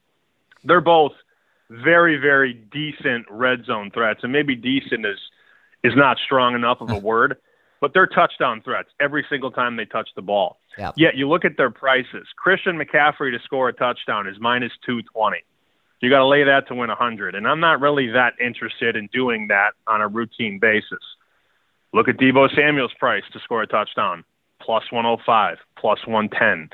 [0.64, 1.12] They're both
[1.70, 5.18] very, very decent red zone threats, and maybe decent is
[5.84, 7.36] is not strong enough of a word,
[7.80, 10.58] but they're touchdown threats every single time they touch the ball.
[10.76, 10.94] Yep.
[10.96, 12.26] Yet you look at their prices.
[12.36, 15.38] Christian McCaffrey to score a touchdown is minus 220.
[16.00, 17.34] You got to lay that to win 100.
[17.34, 21.02] And I'm not really that interested in doing that on a routine basis.
[21.92, 24.24] Look at Deebo Samuel's price to score a touchdown,
[24.60, 26.70] plus 105, plus 110.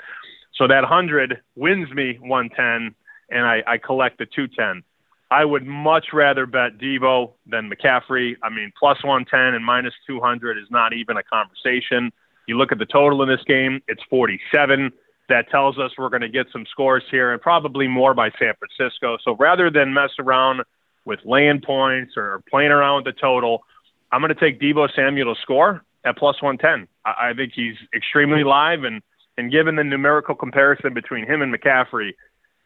[0.54, 2.94] So that 100 wins me 110,
[3.30, 4.82] and I, I collect the 210.
[5.30, 8.36] I would much rather bet Deebo than McCaffrey.
[8.42, 12.12] I mean, plus 110 and minus 200 is not even a conversation.
[12.46, 14.92] You look at the total in this game, it's 47.
[15.28, 18.52] That tells us we're going to get some scores here and probably more by San
[18.58, 19.16] Francisco.
[19.24, 20.62] So rather than mess around
[21.04, 23.64] with laying points or playing around with the total,
[24.12, 26.88] I'm going to take Deebo Samuel to score at plus 110.
[27.04, 29.02] I, I think he's extremely live, and,
[29.36, 32.10] and given the numerical comparison between him and McCaffrey,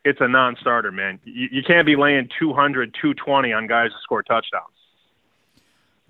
[0.04, 1.20] it's a non-starter, man.
[1.24, 4.74] You, you can't be laying 200, 220 on guys to score touchdowns.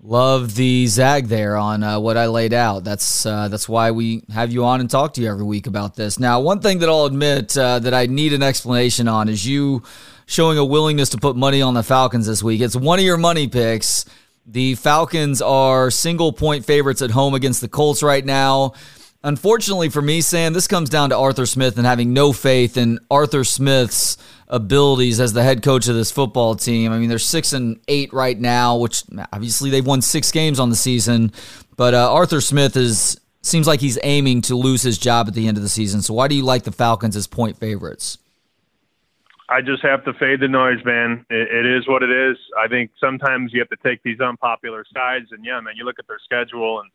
[0.01, 2.85] Love the zag there on uh, what I laid out.
[2.85, 5.95] That's uh, that's why we have you on and talk to you every week about
[5.95, 6.17] this.
[6.17, 9.83] Now, one thing that I'll admit uh, that I need an explanation on is you
[10.25, 12.61] showing a willingness to put money on the Falcons this week.
[12.61, 14.05] It's one of your money picks.
[14.45, 18.75] The Falcons are single point favorites at home against the Colts right now.
[19.21, 22.99] Unfortunately for me, Sam, this comes down to Arthur Smith and having no faith in
[23.11, 24.17] Arthur Smith's
[24.49, 26.91] abilities as the head coach of this football team.
[26.91, 30.69] I mean, they're six and eight right now, which obviously they've won six games on
[30.69, 31.31] the season.
[31.75, 35.47] But uh, Arthur Smith is seems like he's aiming to lose his job at the
[35.47, 36.01] end of the season.
[36.01, 38.17] So why do you like the Falcons as point favorites?
[39.47, 41.25] I just have to fade the noise, man.
[41.29, 42.37] It, it is what it is.
[42.57, 45.97] I think sometimes you have to take these unpopular sides, and yeah, man, you look
[45.97, 46.89] at their schedule and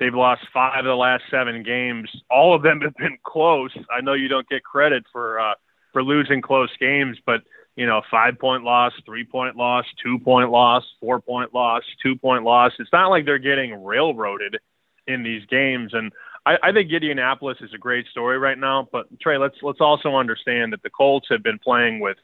[0.00, 2.10] They've lost five of the last seven games.
[2.30, 3.70] All of them have been close.
[3.90, 5.54] I know you don't get credit for uh,
[5.94, 7.40] for losing close games, but
[7.76, 12.16] you know, five point loss, three point loss, two point loss, four point loss, two
[12.16, 12.72] point loss.
[12.78, 14.58] It's not like they're getting railroaded
[15.06, 15.92] in these games.
[15.94, 16.12] And
[16.44, 18.88] I, I think Indianapolis is a great story right now.
[18.92, 22.18] But Trey, let's let's also understand that the Colts have been playing with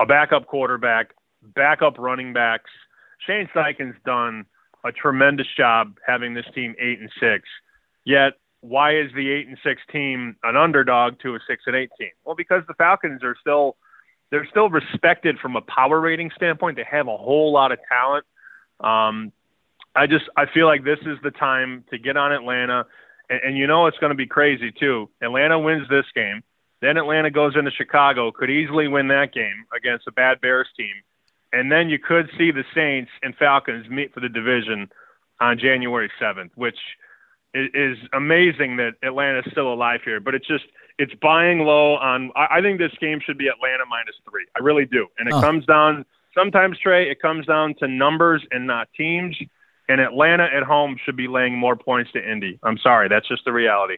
[0.00, 2.70] a backup quarterback, backup running backs.
[3.26, 4.46] Shane Steichen's done
[4.84, 7.48] a tremendous job having this team eight and six.
[8.04, 11.90] Yet, why is the eight and six team an underdog to a six and eight
[11.98, 12.10] team?
[12.24, 13.76] Well, because the Falcons are still
[14.30, 16.76] they're still respected from a power rating standpoint.
[16.76, 18.24] They have a whole lot of talent.
[18.80, 19.32] Um,
[19.94, 22.86] I just I feel like this is the time to get on Atlanta,
[23.28, 25.10] and, and you know it's going to be crazy too.
[25.20, 26.42] Atlanta wins this game,
[26.80, 30.94] then Atlanta goes into Chicago, could easily win that game against a bad Bears team
[31.52, 34.90] and then you could see the Saints and Falcons meet for the division
[35.40, 36.78] on January 7th, which
[37.54, 40.20] is amazing that Atlanta's still alive here.
[40.20, 40.64] But it's just
[40.98, 42.30] it's buying low on.
[42.36, 44.46] I think this game should be Atlanta minus three.
[44.56, 45.40] I really do, and it oh.
[45.40, 47.10] comes down sometimes Trey.
[47.10, 49.36] It comes down to numbers and not teams.
[49.88, 52.58] And Atlanta at home should be laying more points to Indy.
[52.62, 53.96] I'm sorry, that's just the reality.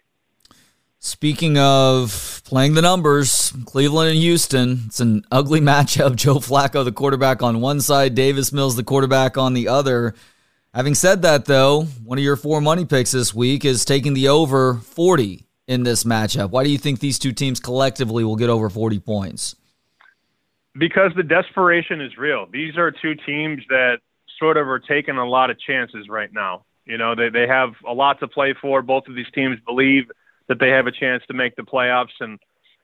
[0.98, 6.16] Speaking of playing the numbers, Cleveland and Houston, it's an ugly matchup.
[6.16, 10.14] Joe Flacco, the quarterback on one side, Davis Mills, the quarterback on the other.
[10.74, 14.28] Having said that, though, one of your four money picks this week is taking the
[14.28, 16.50] over 40 in this matchup.
[16.50, 19.54] Why do you think these two teams collectively will get over 40 points?
[20.76, 22.46] Because the desperation is real.
[22.52, 23.98] These are two teams that
[24.38, 26.64] sort of are taking a lot of chances right now.
[26.84, 28.82] You know, they, they have a lot to play for.
[28.82, 30.04] Both of these teams believe–
[30.48, 32.14] that they have a chance to make the playoffs.
[32.20, 32.38] And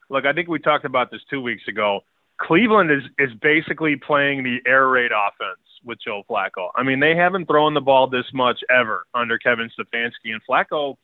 [0.09, 2.00] look, I think we talked about this two weeks ago.
[2.38, 6.71] Cleveland is is basically playing the air raid offense with Joe Flacco.
[6.75, 10.33] I mean, they haven't thrown the ball this much ever under Kevin Stefanski.
[10.33, 10.97] And Flacco,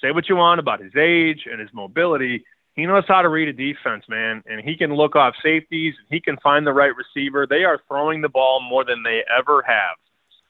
[0.00, 2.44] say what you want about his age and his mobility,
[2.76, 5.94] he knows how to read a defense, man, and he can look off safeties.
[6.08, 7.46] He can find the right receiver.
[7.46, 9.96] They are throwing the ball more than they ever have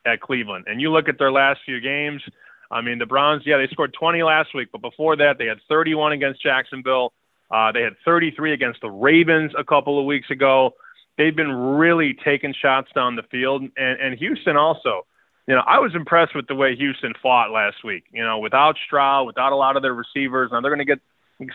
[0.04, 0.66] at Cleveland.
[0.68, 2.22] And you look at their last few games.
[2.70, 5.58] I mean, the Browns, yeah, they scored 20 last week, but before that, they had
[5.68, 7.12] 31 against Jacksonville.
[7.50, 10.74] Uh, they had 33 against the Ravens a couple of weeks ago.
[11.18, 15.06] They've been really taking shots down the field, and, and Houston also.
[15.46, 18.04] You know, I was impressed with the way Houston fought last week.
[18.12, 20.50] You know, without Stroud, without a lot of their receivers.
[20.52, 21.00] Now they're going to get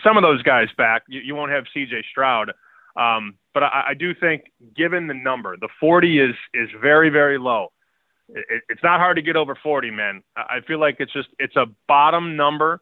[0.03, 1.03] some of those guys back.
[1.07, 2.03] You, you won't have C.J.
[2.11, 2.51] Stroud,
[2.95, 7.37] um, but I, I do think, given the number, the 40 is is very very
[7.37, 7.71] low.
[8.29, 10.23] It, it's not hard to get over 40, man.
[10.35, 12.81] I feel like it's just it's a bottom number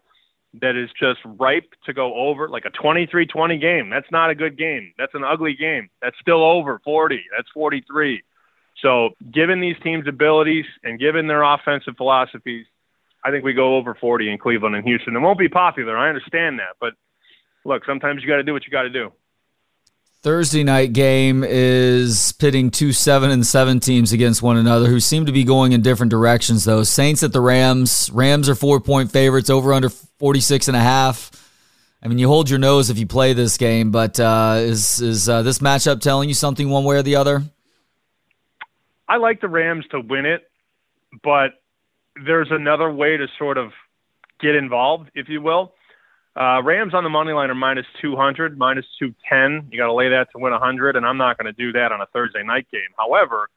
[0.61, 3.89] that is just ripe to go over, like a 23-20 game.
[3.89, 4.93] That's not a good game.
[4.97, 5.89] That's an ugly game.
[6.01, 7.23] That's still over 40.
[7.35, 8.23] That's 43.
[8.81, 12.65] So, given these teams' abilities and given their offensive philosophies,
[13.23, 15.15] I think we go over 40 in Cleveland and Houston.
[15.15, 15.97] It won't be popular.
[15.97, 16.93] I understand that, but
[17.65, 19.11] look, sometimes you got to do what you got to do.
[20.23, 25.25] Thursday night game is pitting two seven and seven teams against one another who seem
[25.25, 26.83] to be going in different directions though.
[26.83, 28.09] Saints at the Rams.
[28.09, 31.29] Rams are four point favorites over under 46 and a half.
[32.01, 35.27] I mean, you hold your nose if you play this game, but uh, is is
[35.27, 37.43] uh, this matchup telling you something one way or the other?
[39.09, 40.49] I like the Rams to win it,
[41.21, 41.49] but
[42.25, 43.73] there's another way to sort of
[44.39, 45.73] get involved, if you will.
[46.35, 49.71] Uh, Rams on the money line are minus 200, minus 210.
[49.71, 51.91] You got to lay that to win 100, and I'm not going to do that
[51.91, 52.89] on a Thursday night game.
[52.97, 53.49] However,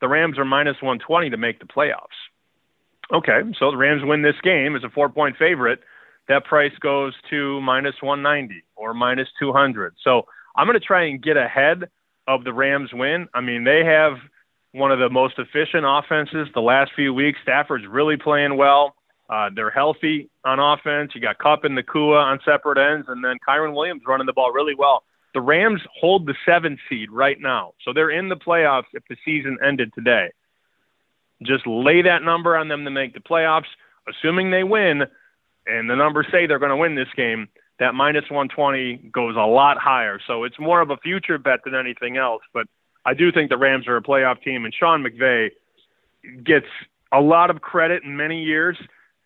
[0.00, 2.16] the Rams are minus 120 to make the playoffs.
[3.12, 5.80] Okay, so the Rams win this game as a four point favorite.
[6.28, 9.94] That price goes to minus 190 or minus 200.
[10.02, 10.22] So
[10.56, 11.84] I'm going to try and get ahead
[12.26, 13.28] of the Rams win.
[13.34, 14.14] I mean, they have
[14.72, 17.38] one of the most efficient offenses the last few weeks.
[17.42, 18.96] Stafford's really playing well.
[19.28, 21.12] Uh, they're healthy on offense.
[21.14, 24.52] You got Kupp and Nacua on separate ends, and then Kyren Williams running the ball
[24.52, 25.02] really well.
[25.32, 29.16] The Rams hold the seventh seed right now, so they're in the playoffs if the
[29.24, 30.30] season ended today.
[31.42, 33.64] Just lay that number on them to make the playoffs,
[34.08, 35.02] assuming they win,
[35.66, 37.48] and the numbers say they're going to win this game.
[37.80, 41.74] That minus 120 goes a lot higher, so it's more of a future bet than
[41.74, 42.42] anything else.
[42.52, 42.66] But
[43.04, 45.50] I do think the Rams are a playoff team, and Sean McVay
[46.44, 46.66] gets
[47.10, 48.78] a lot of credit in many years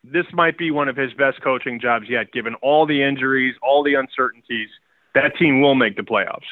[0.05, 3.83] this might be one of his best coaching jobs yet, given all the injuries, all
[3.83, 4.69] the uncertainties.
[5.15, 6.47] That team will make the playoffs.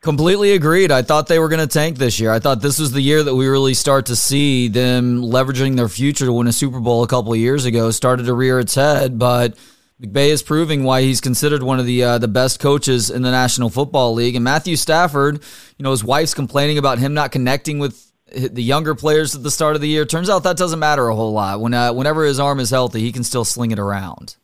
[0.00, 0.90] Completely agreed.
[0.90, 2.32] I thought they were going to tank this year.
[2.32, 5.88] I thought this was the year that we really start to see them leveraging their
[5.88, 7.90] future to win a Super Bowl a couple of years ago.
[7.92, 9.56] Started to rear its head, but
[10.02, 13.30] McVay is proving why he's considered one of the uh, the best coaches in the
[13.30, 14.34] National Football League.
[14.34, 15.40] And Matthew Stafford,
[15.78, 19.50] you know, his wife's complaining about him not connecting with the younger players at the
[19.50, 20.04] start of the year.
[20.04, 21.60] Turns out that doesn't matter a whole lot.
[21.60, 24.36] When uh, whenever his arm is healthy, he can still sling it around.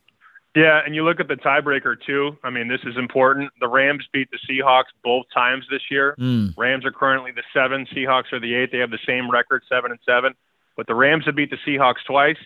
[0.55, 2.37] Yeah, and you look at the tiebreaker too.
[2.43, 3.51] I mean, this is important.
[3.59, 6.15] The Rams beat the Seahawks both times this year.
[6.19, 6.57] Mm.
[6.57, 7.85] Rams are currently the seven.
[7.95, 8.71] Seahawks are the eight.
[8.71, 10.33] They have the same record, seven and seven.
[10.75, 12.37] But the Rams have beat the Seahawks twice,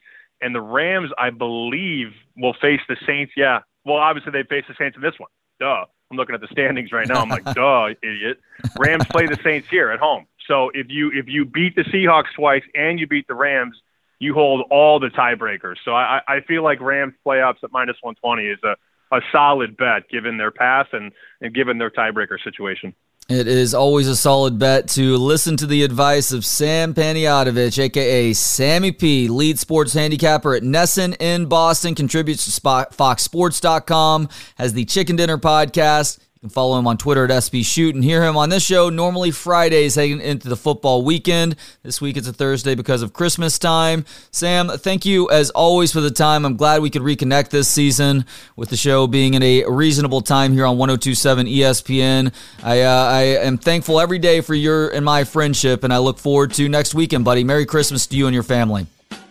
[0.42, 3.34] and the Rams, I believe, will face the Saints.
[3.38, 5.30] Yeah, well, obviously they face the Saints in this one.
[5.60, 5.86] Duh.
[6.12, 7.22] I'm looking at the standings right now.
[7.22, 8.40] I'm like, duh, idiot.
[8.78, 10.28] Rams play the Saints here at home.
[10.48, 13.76] So if you if you beat the Seahawks twice and you beat the Rams,
[14.20, 15.76] you hold all the tiebreakers.
[15.84, 20.10] So I, I feel like Rams playoffs at minus 120 is a, a solid bet
[20.10, 22.94] given their path and, and given their tiebreaker situation.
[23.30, 28.34] It is always a solid bet to listen to the advice of Sam Panayotovich, aka
[28.34, 34.28] Sammy P, lead sports handicapper at NESN in Boston, contributes to FoxSports.com,
[34.58, 38.22] has the Chicken Dinner podcast can follow him on Twitter at SB Shoot and hear
[38.22, 41.56] him on this show normally Fridays heading into the football weekend.
[41.84, 44.04] This week it's a Thursday because of Christmas time.
[44.30, 46.46] Sam, thank you as always for the time.
[46.46, 48.26] I'm glad we could reconnect this season
[48.58, 52.34] with the show being in a reasonable time here on 1027 ESPN.
[52.62, 56.20] I, uh, I am thankful every day for your and my friendship, and I look
[56.20, 57.46] forward to next weekend, buddy.
[57.46, 58.86] Merry Christmas to you and your family.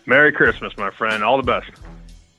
[0.06, 1.22] Merry Christmas, my friend.
[1.22, 1.81] All the best.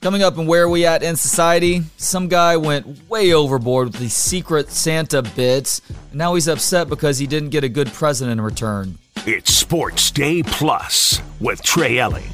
[0.03, 4.09] Coming up and where we at in society, some guy went way overboard with the
[4.09, 8.41] secret Santa bits, and now he's upset because he didn't get a good present in
[8.41, 8.97] return.
[9.25, 12.25] It's Sports Day Plus with Trey Elling.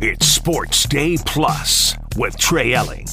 [0.00, 3.06] It's Sports Day Plus with Trey Elling.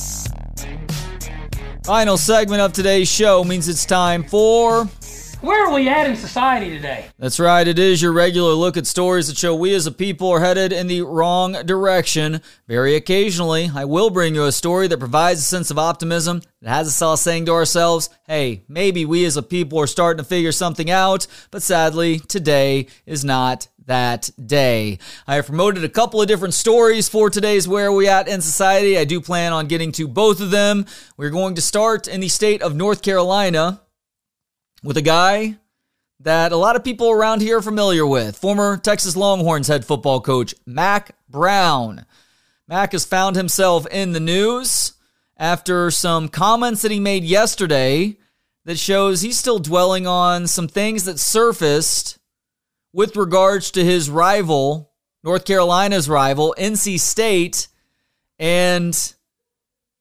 [1.83, 4.89] Final segment of today's show means it's time for
[5.41, 7.07] where are we at in society today?
[7.17, 7.67] That's right.
[7.67, 10.73] It is your regular look at stories that show we as a people are headed
[10.73, 12.41] in the wrong direction.
[12.67, 16.69] Very occasionally, I will bring you a story that provides a sense of optimism that
[16.69, 20.27] has us all saying to ourselves, hey, maybe we as a people are starting to
[20.27, 21.25] figure something out.
[21.51, 24.99] But sadly, today is not that day.
[25.25, 28.41] I have promoted a couple of different stories for today's Where Are We At in
[28.41, 28.97] Society.
[28.97, 30.85] I do plan on getting to both of them.
[31.17, 33.81] We're going to start in the state of North Carolina
[34.83, 35.57] with a guy
[36.21, 38.37] that a lot of people around here are familiar with.
[38.37, 42.05] Former Texas Longhorns head football coach Mack Brown.
[42.67, 44.93] Mack has found himself in the news
[45.37, 48.17] after some comments that he made yesterday
[48.65, 52.19] that shows he's still dwelling on some things that surfaced
[52.91, 54.91] with regards to his rival,
[55.23, 57.67] North Carolina's rival, NC State,
[58.37, 59.13] and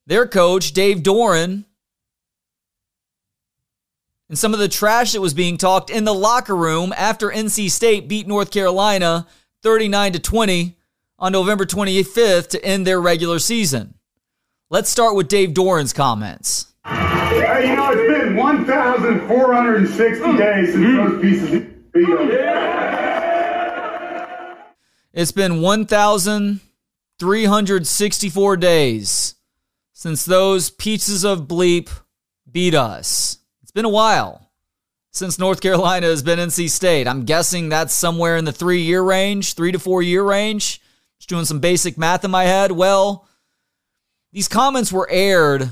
[0.07, 1.65] their coach, Dave Doeren,
[4.29, 7.69] and some of the trash that was being talked in the locker room after NC
[7.71, 9.27] State beat North Carolina
[9.63, 10.77] 39 to 20
[11.19, 13.95] on November 25th to end their regular season.
[14.71, 16.75] Let's start with Dave Doeren's comments.
[16.85, 20.37] Hey, you know, it's been 1,460 hmm.
[20.37, 21.21] days since those hmm.
[21.21, 21.51] pieces
[21.93, 22.35] beat us.
[25.15, 29.35] It's been 1,364 days
[29.93, 31.89] since those pieces of bleep
[32.51, 33.38] beat us.
[33.79, 34.51] Been a while
[35.13, 37.07] since North Carolina has been NC State.
[37.07, 40.81] I'm guessing that's somewhere in the three year range, three to four year range.
[41.21, 42.73] Just doing some basic math in my head.
[42.73, 43.29] Well,
[44.33, 45.71] these comments were aired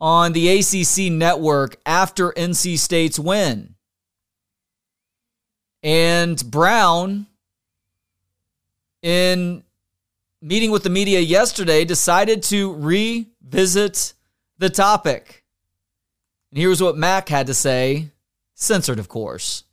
[0.00, 3.74] on the ACC network after NC State's win.
[5.82, 7.26] And Brown,
[9.02, 9.64] in
[10.40, 14.12] meeting with the media yesterday, decided to revisit
[14.58, 15.43] the topic.
[16.54, 18.12] And here's what Mack had to say,
[18.54, 19.64] censored, of course.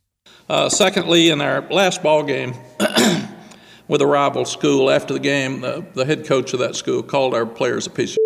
[0.48, 2.54] Uh, secondly, in our last ball game
[3.86, 7.34] with a rival school, after the game, the, the head coach of that school called
[7.34, 8.18] our players a piece of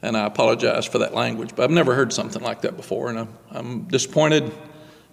[0.00, 3.18] and I apologize for that language, but I've never heard something like that before, and
[3.18, 4.44] I'm, I'm disappointed.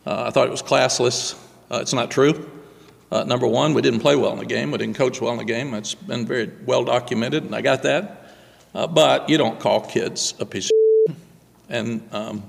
[0.05, 1.33] Uh, I thought it was classless.
[1.71, 2.47] Uh, it's not true.
[3.11, 4.69] Uh, number one, we didn't play well in the game.
[4.69, 5.73] We didn't coach well in the game.
[5.73, 8.35] It's been very well documented, and I got that.
[8.75, 10.86] Uh, but you don't call kids a piece of
[11.69, 12.43] And um,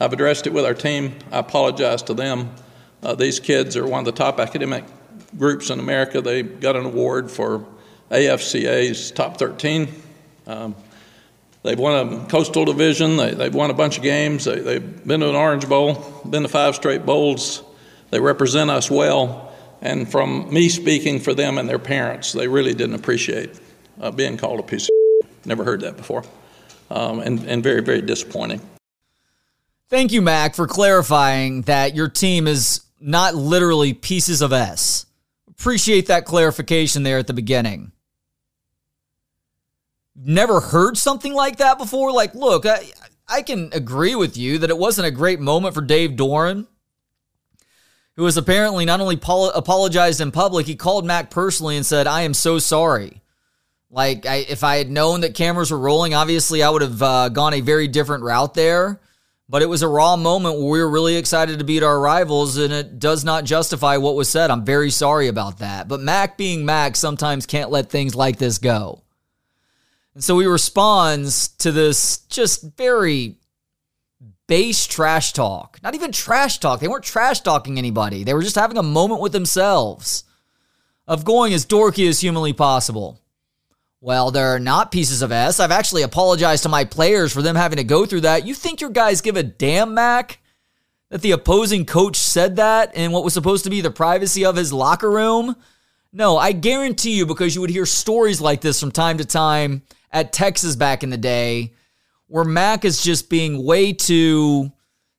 [0.00, 1.14] I've addressed it with our team.
[1.30, 2.50] I apologize to them.
[3.02, 4.84] Uh, these kids are one of the top academic
[5.38, 6.20] groups in America.
[6.20, 7.66] They got an award for
[8.10, 9.88] AFCA's top 13.
[10.46, 10.74] Um,
[11.64, 13.16] They've won a Coastal Division.
[13.16, 14.44] They, have won a bunch of games.
[14.44, 15.94] They, have been to an Orange Bowl,
[16.28, 17.62] been to five straight bowls.
[18.10, 19.50] They represent us well.
[19.80, 23.58] And from me speaking for them and their parents, they really didn't appreciate
[23.98, 24.90] uh, being called a piece of
[25.46, 26.24] Never heard that before.
[26.94, 28.60] Um, and, and very, very disappointing.
[29.90, 35.04] Thank you, Mack, for clarifying that your team is not literally pieces of S.
[35.48, 37.92] Appreciate that clarification there at the beginning
[40.14, 42.12] never heard something like that before.
[42.12, 42.84] Like, look, I,
[43.28, 46.66] I can agree with you that it wasn't a great moment for Dave Doeren,
[48.16, 52.06] who has apparently not only pol- apologized in public, he called Mack personally and said,
[52.06, 53.20] I am so sorry.
[53.94, 57.28] Like, I, if I had known that cameras were rolling, obviously I would have uh,
[57.28, 59.00] gone a very different route there.
[59.48, 62.56] But it was a raw moment where we were really excited to beat our rivals,
[62.56, 64.50] and it does not justify what was said.
[64.50, 65.86] I'm very sorry about that.
[65.86, 69.02] But Mack being Mack sometimes can't let things like this go.
[70.14, 73.36] And so he responds to this just very
[74.48, 75.78] base trash talk.
[75.84, 76.80] Not even trash talk.
[76.80, 78.24] They weren't trash talking anybody.
[78.24, 80.24] They were just having a moment with themselves
[81.06, 83.20] of going as dorky as humanly possible.
[84.04, 85.58] Well, they're not pieces of S.
[85.58, 88.46] I've actually apologized to my players for them having to go through that.
[88.46, 90.40] You think your guys give a damn, Mack?
[91.08, 94.56] that the opposing coach said that in what was supposed to be the privacy of
[94.56, 95.56] his locker room?
[96.12, 99.80] No, I guarantee you, because you would hear stories like this from time to time
[100.12, 101.72] at Texas back in the day,
[102.26, 104.70] where Mack is just being way too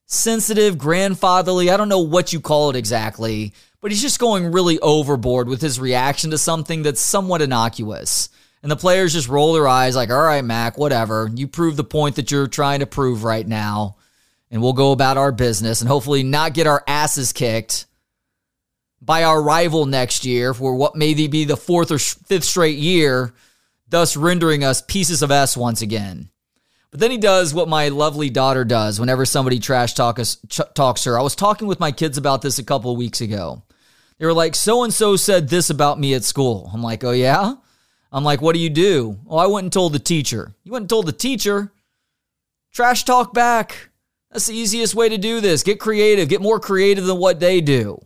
[0.06, 1.72] sensitive, grandfatherly.
[1.72, 5.62] I don't know what you call it exactly, but he's just going really overboard with
[5.62, 8.30] his reaction to something that's somewhat innocuous.
[8.66, 11.30] And the players just roll their eyes like, all right, Mack, whatever.
[11.32, 13.98] You prove the point that you're trying to prove right now.
[14.50, 17.86] And we'll go about our business and hopefully not get our asses kicked
[19.00, 23.36] by our rival next year for what may be the fourth or fifth straight year
[23.88, 26.32] thus rendering us pieces of S once again.
[26.90, 30.74] But then he does what my lovely daughter does whenever somebody trash talk us, ch-
[30.74, 31.20] talks her.
[31.20, 33.62] I was talking with my kids about this a couple of weeks ago.
[34.18, 36.72] They were like, so and so said this about me at school.
[36.74, 37.58] I'm like, oh, yeah?
[38.16, 39.20] I'm like, what do you do?
[39.28, 40.56] Oh, I went and told the teacher.
[40.64, 41.74] You went and told the teacher?
[42.72, 43.90] Trash talk back.
[44.32, 45.64] That's the easiest way to do this.
[45.64, 48.00] Get creative, get more creative than what they do.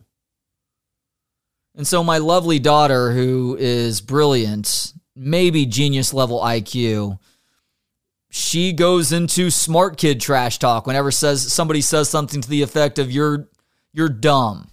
[1.76, 7.20] And so, my lovely daughter, who is brilliant, maybe genius level IQ.
[8.32, 12.97] She goes into smart kid trash talk whenever says somebody says something to the effect
[12.97, 13.47] of you're
[13.93, 14.70] you're dumb.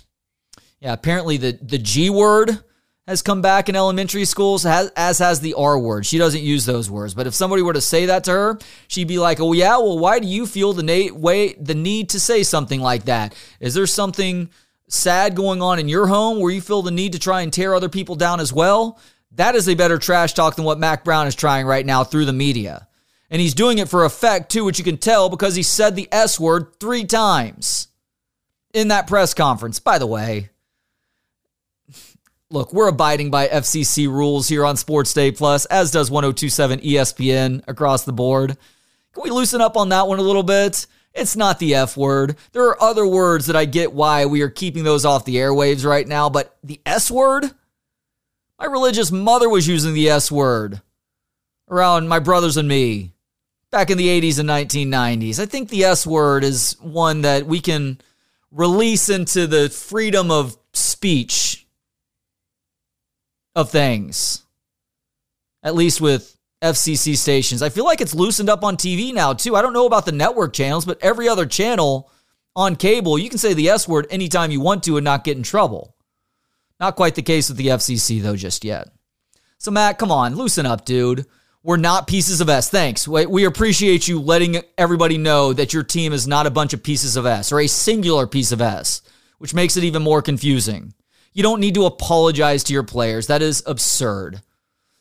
[0.80, 2.62] Yeah, apparently the the G word
[3.07, 6.05] has come back in elementary schools, as, as has the R word.
[6.05, 7.15] She doesn't use those words.
[7.15, 9.99] But if somebody were to say that to her, she'd be like, oh, yeah, well,
[9.99, 13.35] why do you feel the, na- way, the need to say something like that?
[13.61, 14.51] Is there something
[14.89, 17.75] sad going on in your home where you feel the need to try and tear
[17.75, 19.01] other people down as well?
[19.33, 22.25] That is a better trash talk than what Mack Brown is trying right now through
[22.25, 22.89] the media.
[23.31, 26.09] And he's doing it for effect, too, which you can tell because he said the
[26.11, 27.89] S word three times
[28.73, 29.79] in that press conference.
[29.79, 30.51] By the way,
[32.57, 37.63] look, we're abiding by FCC rules here on Sports Day Plus, as does 1027 ESPN
[37.69, 38.57] across the board.
[39.13, 40.87] Can we loosen up on that one a little bit?
[41.13, 42.37] It's not the F word.
[42.53, 45.85] There are other words that I get why we are keeping those off the airwaves
[45.85, 47.51] right now, but the S word?
[48.59, 50.81] My religious mother was using the S word
[51.69, 53.13] around my brothers and me
[53.71, 55.39] back in the 80s and 1990s.
[55.39, 58.01] I think the S word is one that we can
[58.51, 61.66] release into the freedom of speech
[63.57, 64.45] of things.
[65.65, 67.63] At least with FCC stations.
[67.63, 69.57] I feel like it's loosened up on TV now, too.
[69.57, 72.11] I don't know about the network channels, but every other channel
[72.55, 75.37] on cable, you can say the S word anytime you want to and not get
[75.37, 75.97] in trouble.
[76.79, 78.89] Not quite the case with the FCC, though, just yet.
[79.59, 81.27] So, Matt, come on, loosen up, dude.
[81.63, 82.71] We're not pieces of S.
[82.71, 83.09] Thanks.
[83.09, 87.17] We appreciate you letting everybody know that your team is not a bunch of pieces
[87.17, 89.03] of S or a singular piece of S,
[89.39, 90.95] which makes it even more confusing.
[91.37, 93.26] You don't need to apologize to your players.
[93.26, 94.41] That is absurd.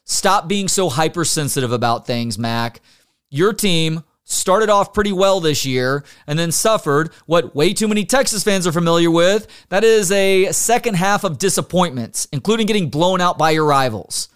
[0.03, 2.81] Stop being so hypersensitive about things, Mack.
[3.29, 8.03] Your team started off pretty well this year and then suffered what way too many
[8.03, 9.47] Texas fans are familiar with.
[9.69, 14.27] That is a second half of disappointments, including getting blown out by your rivals.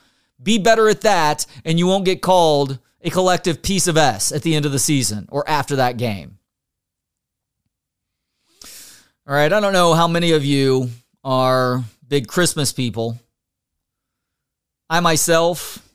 [0.42, 4.44] Be better at that, and you won't get called a collective piece of S at
[4.44, 6.38] the end of the season or after that game.
[9.28, 10.92] All right, I don't know how many of you
[11.24, 13.20] are big Christmas people.
[14.90, 15.88] I myself,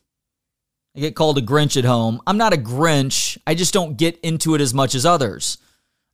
[0.96, 2.20] I get called a Grinch at home.
[2.26, 3.36] I'm not a Grinch.
[3.46, 5.58] I just don't get into it as much as others.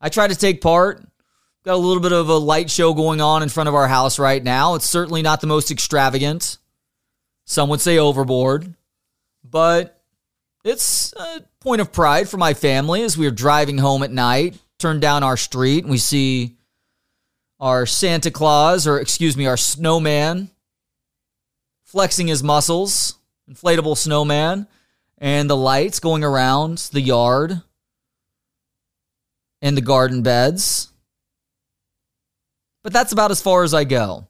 [0.01, 1.05] I try to take part.
[1.63, 4.19] Got a little bit of a light show going on in front of our house
[4.19, 4.75] right now.
[4.77, 6.57] It's certainly not the most extravagant.
[7.45, 8.75] Some would say overboard,
[9.45, 10.01] but
[10.65, 14.57] it's a point of pride for my family as we are driving home at night,
[14.79, 16.57] turn down our street, and we see
[17.61, 20.51] our Santa Claus, or excuse me, our snowman,
[21.85, 23.17] flexing his muscles,
[23.51, 24.67] inflatable snowman,
[25.19, 27.61] and the lights going around the yard
[29.61, 30.91] and the garden beds.
[32.83, 34.27] But that's about as far as I go.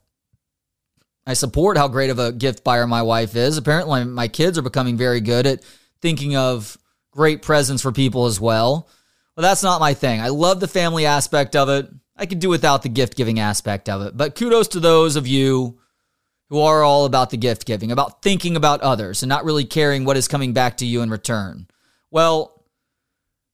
[1.26, 3.56] I support how great of a gift buyer my wife is.
[3.56, 5.62] Apparently, my kids are becoming very good at
[6.00, 6.76] thinking of
[7.12, 8.88] great presents for people as well.
[9.36, 10.20] Well, that's not my thing.
[10.20, 11.88] I love the family aspect of it.
[12.20, 14.16] I could do without the gift giving aspect of it.
[14.16, 15.80] But kudos to those of you
[16.50, 20.04] who are all about the gift giving, about thinking about others and not really caring
[20.04, 21.66] what is coming back to you in return.
[22.10, 22.64] Well,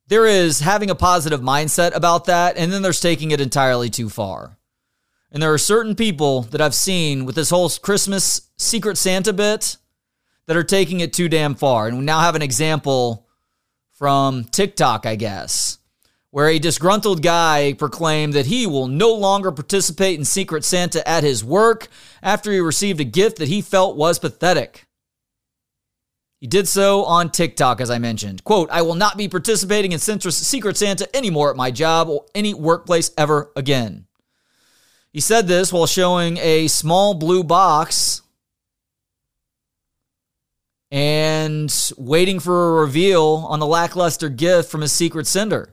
[0.08, 4.08] there is having a positive mindset about that, and then there's taking it entirely too
[4.08, 4.58] far.
[5.30, 9.76] And there are certain people that I've seen with this whole Christmas Secret Santa bit
[10.46, 11.86] that are taking it too damn far.
[11.86, 13.26] And we now have an example
[13.92, 15.78] from TikTok, I guess,
[16.36, 21.24] where a disgruntled guy proclaimed that he will no longer participate in Secret Santa at
[21.24, 21.88] his work
[22.22, 24.86] after he received a gift that he felt was pathetic.
[26.38, 28.44] He did so on TikTok, as I mentioned.
[28.44, 32.52] Quote, I will not be participating in Secret Santa anymore at my job or any
[32.52, 34.04] workplace ever again.
[35.14, 38.20] He said this while showing a small blue box
[40.90, 45.72] and waiting for a reveal on the lackluster gift from his secret sender.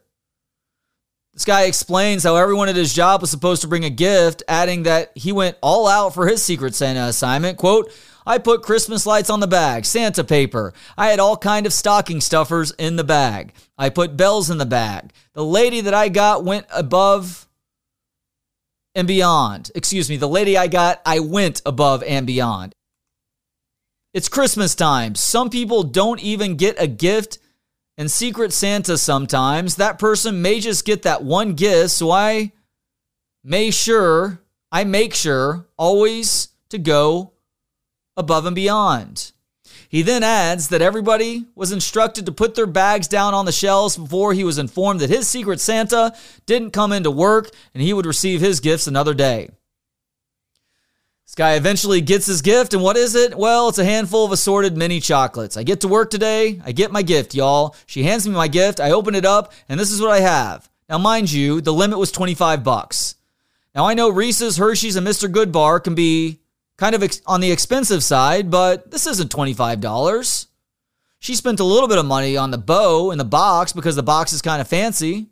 [1.34, 4.84] This guy explains how everyone at his job was supposed to bring a gift, adding
[4.84, 7.58] that he went all out for his Secret Santa assignment.
[7.58, 7.92] Quote,
[8.26, 10.74] I put Christmas lights on the bag, Santa paper.
[10.96, 13.54] I had all kind of stocking stuffers in the bag.
[13.78, 15.12] I put bells in the bag.
[15.34, 17.50] The lady that I got went above
[18.94, 19.72] and beyond.
[19.74, 22.76] Excuse me, the lady I got, I went above and beyond.
[24.14, 25.16] It's Christmas time.
[25.16, 27.40] Some people don't even get a gift
[27.98, 31.92] and Secret Santa sometimes, that person may just get that one gift.
[31.92, 32.52] So I
[33.44, 34.40] make sure,
[34.72, 37.34] I make sure always to go
[38.18, 39.32] above and beyond.
[39.90, 43.96] He then adds that everybody was instructed to put their bags down on the shelves
[43.96, 46.16] before he was informed that his Secret Santa
[46.48, 49.52] didn't come into work and he would receive his gifts another day.
[51.26, 53.36] This guy eventually gets his gift, and what is it?
[53.36, 55.58] Well, it's a handful of assorted mini chocolates.
[55.58, 57.76] I get to work today, I get my gift, y'all.
[57.86, 60.70] She hands me my gift, I open it up, and this is what I have.
[60.90, 63.16] Now, mind you, the limit was 25 bucks.
[63.74, 65.32] Now, I know Reese's, Hershey's, and Mr.
[65.32, 66.40] Goodbar can be
[66.78, 70.48] kind of ex- on the expensive side, but this isn't $25.
[71.20, 74.04] She spent a little bit of money on the bow and the box because the
[74.04, 75.28] box is kind of fancy.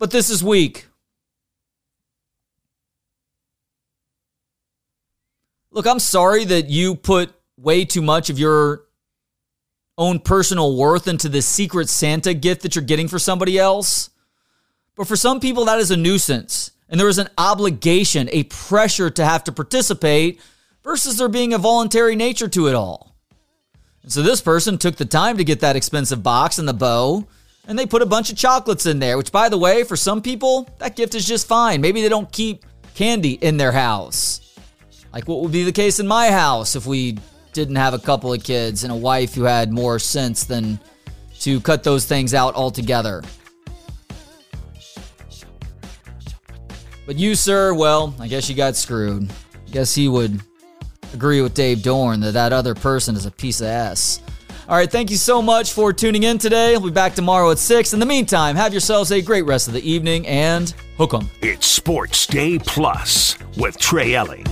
[0.00, 0.86] But this is weak.
[5.74, 8.84] Look, I'm sorry that you put way too much of your
[9.98, 14.10] own personal worth into this secret Santa gift that you're getting for somebody else.
[14.94, 16.70] But for some people, that is a nuisance.
[16.88, 20.40] And there is an obligation, a pressure to have to participate
[20.84, 23.16] versus there being a voluntary nature to it all.
[24.04, 27.26] And so this person took the time to get that expensive box and the bow,
[27.66, 30.22] and they put a bunch of chocolates in there, which, by the way, for some
[30.22, 31.80] people, that gift is just fine.
[31.80, 32.64] Maybe they don't keep
[32.94, 34.43] candy in their house.
[35.14, 37.16] Like what would be the case in my house if we
[37.52, 40.80] didn't have a couple of kids and a wife who had more sense than
[41.38, 43.22] to cut those things out altogether.
[47.06, 49.30] But you, sir, well, I guess you got screwed.
[49.54, 50.40] I guess he would
[51.12, 54.20] agree with Dave Doeren that that other person is a piece of ass.
[54.68, 56.72] All right, thank you so much for tuning in today.
[56.72, 57.92] We'll be back tomorrow at 6.
[57.92, 61.30] In the meantime, have yourselves a great rest of the evening and hook 'em.
[61.40, 64.46] It's Sports Day Plus with Trey Elling.